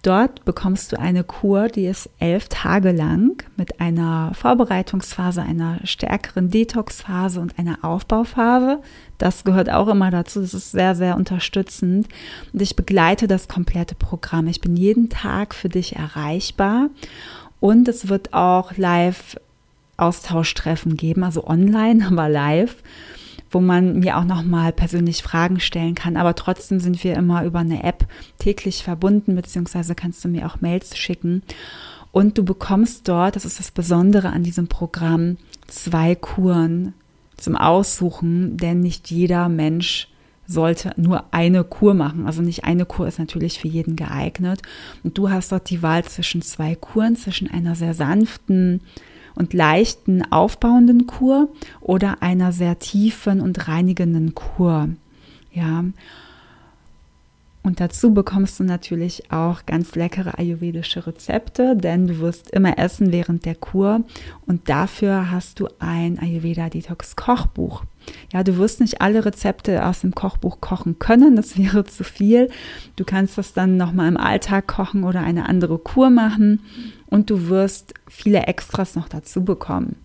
Dort 0.01 0.45
bekommst 0.45 0.91
du 0.91 0.99
eine 0.99 1.23
Kur, 1.23 1.67
die 1.67 1.85
ist 1.85 2.09
elf 2.17 2.47
Tage 2.49 2.91
lang 2.91 3.43
mit 3.55 3.79
einer 3.79 4.31
Vorbereitungsphase, 4.33 5.43
einer 5.43 5.79
stärkeren 5.83 6.49
Detoxphase 6.49 7.39
und 7.39 7.59
einer 7.59 7.79
Aufbauphase. 7.83 8.79
Das 9.19 9.43
gehört 9.43 9.69
auch 9.69 9.87
immer 9.87 10.09
dazu. 10.09 10.41
Das 10.41 10.55
ist 10.55 10.71
sehr, 10.71 10.95
sehr 10.95 11.17
unterstützend. 11.17 12.07
Und 12.51 12.61
ich 12.63 12.75
begleite 12.75 13.27
das 13.27 13.47
komplette 13.47 13.93
Programm. 13.93 14.47
Ich 14.47 14.59
bin 14.59 14.75
jeden 14.75 15.09
Tag 15.09 15.53
für 15.53 15.69
dich 15.69 15.95
erreichbar. 15.95 16.89
Und 17.59 17.87
es 17.87 18.09
wird 18.09 18.33
auch 18.33 18.75
live 18.77 19.37
Austauschtreffen 19.97 20.97
geben, 20.97 21.23
also 21.23 21.45
online, 21.45 22.07
aber 22.11 22.27
live, 22.27 22.77
wo 23.51 23.59
man 23.59 23.99
mir 23.99 24.17
auch 24.17 24.23
nochmal 24.23 24.71
persönlich 24.71 25.21
Fragen 25.21 25.59
stellen 25.59 25.95
kann. 25.95 26.17
Aber 26.17 26.35
trotzdem 26.35 26.79
sind 26.79 27.03
wir 27.03 27.15
immer 27.15 27.43
über 27.43 27.59
eine 27.59 27.83
App 27.83 28.07
täglich 28.39 28.83
verbunden, 28.83 29.35
beziehungsweise 29.35 29.93
kannst 29.93 30.23
du 30.23 30.29
mir 30.29 30.47
auch 30.47 30.61
Mails 30.61 30.97
schicken. 30.97 31.43
Und 32.11 32.37
du 32.37 32.43
bekommst 32.43 33.07
dort, 33.07 33.35
das 33.35 33.45
ist 33.45 33.59
das 33.59 33.71
Besondere 33.71 34.29
an 34.29 34.43
diesem 34.43 34.67
Programm, 34.67 35.37
zwei 35.67 36.15
Kuren 36.15 36.93
zum 37.37 37.55
Aussuchen, 37.55 38.57
denn 38.57 38.81
nicht 38.81 39.09
jeder 39.11 39.49
Mensch 39.49 40.07
sollte 40.45 40.93
nur 40.97 41.25
eine 41.31 41.63
Kur 41.63 41.93
machen. 41.93 42.25
Also 42.25 42.41
nicht 42.41 42.65
eine 42.65 42.85
Kur 42.85 43.07
ist 43.07 43.19
natürlich 43.19 43.59
für 43.59 43.67
jeden 43.67 43.95
geeignet. 43.95 44.61
Und 45.03 45.17
du 45.17 45.29
hast 45.29 45.51
dort 45.51 45.69
die 45.69 45.81
Wahl 45.81 46.03
zwischen 46.03 46.41
zwei 46.41 46.75
Kuren, 46.75 47.15
zwischen 47.15 47.49
einer 47.49 47.75
sehr 47.75 47.93
sanften 47.93 48.81
und 49.41 49.55
leichten 49.55 50.21
aufbauenden 50.31 51.07
Kur 51.07 51.49
oder 51.79 52.21
einer 52.21 52.51
sehr 52.51 52.77
tiefen 52.77 53.41
und 53.41 53.67
reinigenden 53.67 54.35
Kur. 54.35 54.89
Ja. 55.51 55.83
Und 57.63 57.79
dazu 57.79 58.13
bekommst 58.13 58.59
du 58.59 58.63
natürlich 58.63 59.31
auch 59.31 59.65
ganz 59.65 59.95
leckere 59.95 60.37
ayurvedische 60.37 61.07
Rezepte, 61.07 61.75
denn 61.75 62.05
du 62.05 62.19
wirst 62.19 62.51
immer 62.51 62.77
essen 62.77 63.11
während 63.11 63.45
der 63.45 63.55
Kur 63.55 64.03
und 64.45 64.69
dafür 64.69 65.31
hast 65.31 65.59
du 65.59 65.67
ein 65.79 66.19
Ayurveda 66.19 66.69
Detox 66.69 67.15
Kochbuch. 67.15 67.83
Ja, 68.33 68.43
du 68.43 68.57
wirst 68.57 68.79
nicht 68.79 69.01
alle 69.01 69.25
Rezepte 69.25 69.85
aus 69.85 70.01
dem 70.01 70.13
Kochbuch 70.15 70.61
kochen 70.61 70.99
können, 70.99 71.35
das 71.35 71.57
wäre 71.57 71.85
zu 71.85 72.03
viel. 72.03 72.49
Du 72.95 73.03
kannst 73.03 73.37
das 73.37 73.53
dann 73.53 73.77
nochmal 73.77 74.07
im 74.07 74.17
Alltag 74.17 74.67
kochen 74.67 75.03
oder 75.03 75.21
eine 75.21 75.47
andere 75.47 75.77
Kur 75.77 76.09
machen 76.09 76.61
und 77.07 77.29
du 77.29 77.49
wirst 77.49 77.93
viele 78.07 78.43
Extras 78.47 78.95
noch 78.95 79.09
dazu 79.09 79.43
bekommen. 79.43 79.95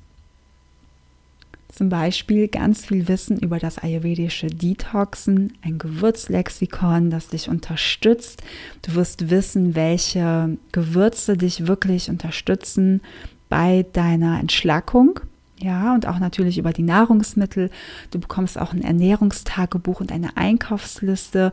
Zum 1.77 1.91
Beispiel 1.91 2.49
ganz 2.49 2.87
viel 2.87 3.07
Wissen 3.07 3.39
über 3.39 3.59
das 3.59 3.77
ayurvedische 3.77 4.47
Detoxen, 4.47 5.53
ein 5.61 5.77
Gewürzlexikon, 5.77 7.11
das 7.11 7.29
dich 7.29 7.51
unterstützt. 7.51 8.43
Du 8.81 8.95
wirst 8.95 9.29
wissen, 9.29 9.75
welche 9.75 10.57
Gewürze 10.73 11.37
dich 11.37 11.67
wirklich 11.67 12.09
unterstützen 12.09 13.03
bei 13.51 13.85
deiner 13.93 14.41
Entschlackung. 14.41 15.21
Ja, 15.59 15.95
und 15.95 16.07
auch 16.07 16.19
natürlich 16.19 16.59
über 16.59 16.73
die 16.73 16.83
Nahrungsmittel. 16.83 17.71
Du 18.11 18.19
bekommst 18.19 18.59
auch 18.59 18.73
ein 18.73 18.83
Ernährungstagebuch 18.83 20.01
und 20.01 20.13
eine 20.13 20.37
Einkaufsliste. 20.37 21.53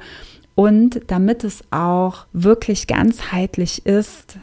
Und 0.55 1.01
damit 1.07 1.43
es 1.43 1.63
auch 1.71 2.25
wirklich 2.33 2.87
ganzheitlich 2.87 3.85
ist, 3.85 4.37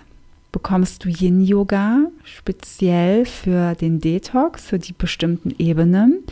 bekommst 0.52 1.04
du 1.04 1.08
Yin 1.08 1.40
Yoga 1.40 2.10
speziell 2.24 3.24
für 3.24 3.74
den 3.74 4.00
Detox, 4.00 4.64
für 4.64 4.78
die 4.78 4.92
bestimmten 4.92 5.54
Ebenen. 5.58 6.24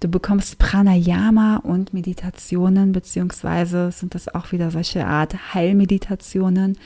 Du 0.00 0.08
bekommst 0.08 0.58
Pranayama 0.58 1.56
und 1.56 1.94
Meditationen, 1.94 2.92
beziehungsweise 2.92 3.90
sind 3.92 4.14
das 4.14 4.34
auch 4.34 4.52
wieder 4.52 4.70
solche 4.70 5.06
Art 5.06 5.54
Heilmeditationen, 5.54 6.78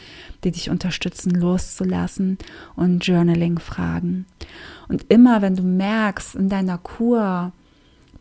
die 0.45 0.53
dich 0.53 0.71
unterstützen, 0.71 1.31
loszulassen 1.31 2.39
und 2.77 3.05
Journaling-Fragen. 3.07 4.27
Und 4.89 5.07
immer, 5.09 5.43
wenn 5.43 5.57
du 5.57 5.63
merkst 5.63 6.35
in 6.35 6.49
deiner 6.49 6.79
Kur, 6.79 7.53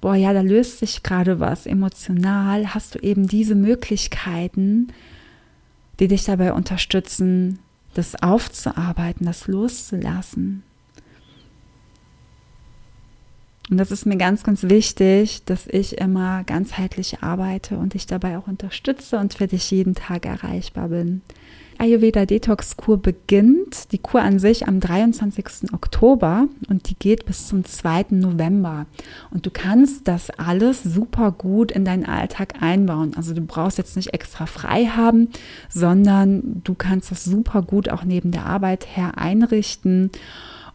boah, 0.02 0.16
ja, 0.16 0.34
da 0.34 0.42
löst 0.42 0.80
sich 0.80 1.04
gerade 1.04 1.40
was 1.40 1.66
emotional, 1.66 2.74
hast 2.74 2.96
du 2.96 3.00
eben 3.00 3.28
diese 3.28 3.56
Möglichkeiten, 3.56 4.88
die 6.00 6.08
dich 6.08 6.24
dabei 6.24 6.54
unterstützen, 6.54 7.60
das 7.94 8.22
aufzuarbeiten, 8.22 9.26
das 9.26 9.48
loszulassen. 9.48 10.64
Und 13.70 13.78
das 13.78 13.92
ist 13.92 14.06
mir 14.06 14.18
ganz, 14.18 14.44
ganz 14.44 14.64
wichtig, 14.64 15.44
dass 15.46 15.68
ich 15.68 16.00
immer 16.00 16.44
ganzheitlich 16.44 17.22
arbeite 17.22 17.78
und 17.78 17.94
dich 17.94 18.08
dabei 18.08 18.38
auch 18.38 18.48
unterstütze 18.48 19.20
und 19.20 19.36
für 19.36 19.48
dich 19.48 19.70
jeden 19.70 19.94
Tag 19.94 20.26
erreichbar 20.26 20.90
bin. 20.90 21.22
Ayurveda 21.80 22.26
Detox 22.26 22.76
Kur 22.76 23.02
beginnt, 23.02 23.94
die 23.94 24.00
Kur 24.00 24.22
an 24.22 24.38
sich 24.38 24.68
am 24.68 24.82
23. 24.82 25.74
Oktober 25.74 26.48
und 26.68 26.90
die 26.90 26.96
geht 26.96 27.26
bis 27.26 27.48
zum 27.48 27.64
2. 27.64 28.08
November. 28.10 28.86
Und 29.32 29.46
du 29.46 29.50
kannst 29.50 30.08
das 30.10 30.30
alles 30.30 30.84
super 30.84 31.32
gut 31.32 31.72
in 31.72 31.86
deinen 31.86 32.06
Alltag 32.06 32.62
einbauen. 32.62 33.14
Also 33.16 33.34
du 33.34 33.42
brauchst 33.42 33.78
jetzt 33.78 33.96
nicht 33.96 34.14
extra 34.14 34.46
frei 34.46 34.88
haben, 34.88 35.30
sondern 35.70 36.62
du 36.66 36.76
kannst 36.76 37.12
das 37.12 37.24
super 37.24 37.62
gut 37.62 37.88
auch 37.88 38.04
neben 38.04 38.32
der 38.32 38.46
Arbeit 38.46 38.86
her 38.98 39.18
einrichten. 39.18 40.12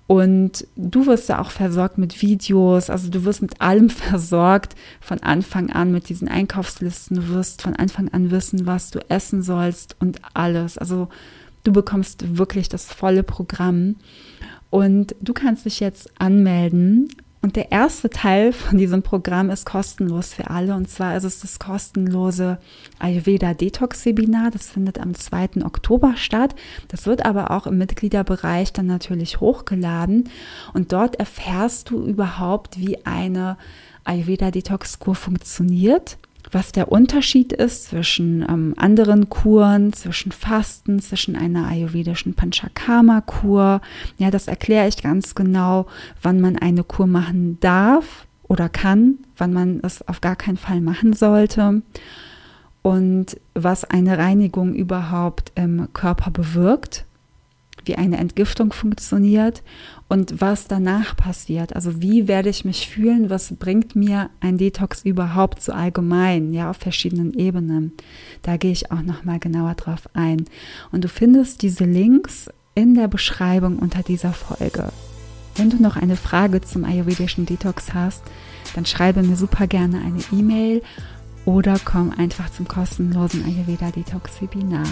Und 0.06 0.66
du 0.76 1.06
wirst 1.06 1.30
ja 1.30 1.40
auch 1.40 1.50
versorgt 1.50 1.96
mit 1.96 2.20
Videos, 2.20 2.90
also 2.90 3.08
du 3.08 3.24
wirst 3.24 3.40
mit 3.40 3.60
allem 3.60 3.88
versorgt 3.90 4.74
von 5.00 5.20
Anfang 5.20 5.70
an 5.70 5.92
mit 5.92 6.08
diesen 6.08 6.28
Einkaufslisten. 6.28 7.16
Du 7.16 7.28
wirst 7.28 7.62
von 7.62 7.74
Anfang 7.74 8.08
an 8.10 8.30
wissen, 8.30 8.66
was 8.66 8.90
du 8.90 8.98
essen 9.08 9.42
sollst 9.42 9.96
und 10.00 10.20
alles. 10.34 10.76
Also 10.76 11.08
du 11.64 11.72
bekommst 11.72 12.36
wirklich 12.36 12.68
das 12.68 12.92
volle 12.92 13.22
Programm. 13.22 13.96
Und 14.70 15.14
du 15.20 15.32
kannst 15.32 15.64
dich 15.64 15.80
jetzt 15.80 16.10
anmelden 16.20 17.08
und 17.44 17.56
der 17.56 17.70
erste 17.70 18.08
Teil 18.08 18.54
von 18.54 18.78
diesem 18.78 19.02
Programm 19.02 19.50
ist 19.50 19.66
kostenlos 19.66 20.32
für 20.32 20.48
alle. 20.48 20.74
Und 20.74 20.88
zwar 20.88 21.14
ist 21.14 21.24
es 21.24 21.40
das 21.40 21.58
kostenlose 21.58 22.56
Ayurveda 22.98 23.52
Detox 23.52 24.06
Webinar. 24.06 24.50
Das 24.50 24.70
findet 24.70 24.98
am 24.98 25.14
2. 25.14 25.62
Oktober 25.62 26.14
statt. 26.16 26.54
Das 26.88 27.04
wird 27.04 27.26
aber 27.26 27.50
auch 27.50 27.66
im 27.66 27.76
Mitgliederbereich 27.76 28.72
dann 28.72 28.86
natürlich 28.86 29.40
hochgeladen. 29.40 30.30
Und 30.72 30.94
dort 30.94 31.16
erfährst 31.16 31.90
du 31.90 32.06
überhaupt, 32.06 32.78
wie 32.78 33.04
eine 33.04 33.58
Ayurveda 34.04 34.50
Detox 34.50 34.98
Kur 34.98 35.14
funktioniert 35.14 36.16
was 36.54 36.72
der 36.72 36.90
Unterschied 36.90 37.52
ist 37.52 37.86
zwischen 37.86 38.42
ähm, 38.48 38.74
anderen 38.76 39.28
Kuren, 39.28 39.92
zwischen 39.92 40.32
Fasten, 40.32 41.00
zwischen 41.00 41.36
einer 41.36 41.66
ayurvedischen 41.66 42.34
Panchakarma-Kur. 42.34 43.80
Ja, 44.18 44.30
das 44.30 44.48
erkläre 44.48 44.88
ich 44.88 45.02
ganz 45.02 45.34
genau, 45.34 45.86
wann 46.22 46.40
man 46.40 46.56
eine 46.56 46.84
Kur 46.84 47.06
machen 47.06 47.58
darf 47.60 48.26
oder 48.44 48.68
kann, 48.68 49.18
wann 49.36 49.52
man 49.52 49.80
es 49.82 50.06
auf 50.06 50.20
gar 50.20 50.36
keinen 50.36 50.56
Fall 50.56 50.80
machen 50.80 51.12
sollte 51.12 51.82
und 52.82 53.40
was 53.54 53.84
eine 53.84 54.18
Reinigung 54.18 54.74
überhaupt 54.74 55.52
im 55.54 55.88
Körper 55.92 56.30
bewirkt 56.30 57.04
wie 57.84 57.96
eine 57.96 58.18
Entgiftung 58.18 58.72
funktioniert 58.72 59.62
und 60.08 60.40
was 60.40 60.68
danach 60.68 61.16
passiert. 61.16 61.74
Also 61.74 62.00
wie 62.00 62.28
werde 62.28 62.48
ich 62.48 62.64
mich 62.64 62.88
fühlen? 62.88 63.30
Was 63.30 63.54
bringt 63.56 63.96
mir 63.96 64.30
ein 64.40 64.58
Detox 64.58 65.02
überhaupt 65.04 65.62
so 65.62 65.72
allgemein, 65.72 66.52
ja, 66.52 66.70
auf 66.70 66.76
verschiedenen 66.76 67.34
Ebenen? 67.34 67.92
Da 68.42 68.56
gehe 68.56 68.72
ich 68.72 68.90
auch 68.92 69.02
noch 69.02 69.24
mal 69.24 69.38
genauer 69.38 69.74
drauf 69.74 70.08
ein. 70.14 70.44
Und 70.92 71.04
du 71.04 71.08
findest 71.08 71.62
diese 71.62 71.84
Links 71.84 72.48
in 72.74 72.94
der 72.94 73.08
Beschreibung 73.08 73.78
unter 73.78 74.02
dieser 74.02 74.32
Folge. 74.32 74.92
Wenn 75.56 75.70
du 75.70 75.80
noch 75.80 75.96
eine 75.96 76.16
Frage 76.16 76.60
zum 76.60 76.84
ayurvedischen 76.84 77.46
Detox 77.46 77.94
hast, 77.94 78.22
dann 78.74 78.86
schreibe 78.86 79.22
mir 79.22 79.36
super 79.36 79.66
gerne 79.66 80.00
eine 80.00 80.20
E-Mail 80.32 80.82
oder 81.44 81.78
komm 81.84 82.10
einfach 82.10 82.50
zum 82.50 82.66
kostenlosen 82.66 83.44
Ayurveda 83.44 83.90
Detox 83.90 84.42
Webinar. 84.42 84.86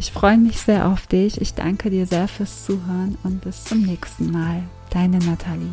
Ich 0.00 0.12
freue 0.12 0.38
mich 0.38 0.58
sehr 0.58 0.88
auf 0.88 1.06
dich. 1.06 1.38
Ich 1.42 1.52
danke 1.52 1.90
dir 1.90 2.06
sehr 2.06 2.26
fürs 2.26 2.64
Zuhören 2.64 3.18
und 3.22 3.42
bis 3.42 3.64
zum 3.64 3.82
nächsten 3.82 4.30
Mal. 4.30 4.62
Deine 4.88 5.18
Nathalie. 5.18 5.68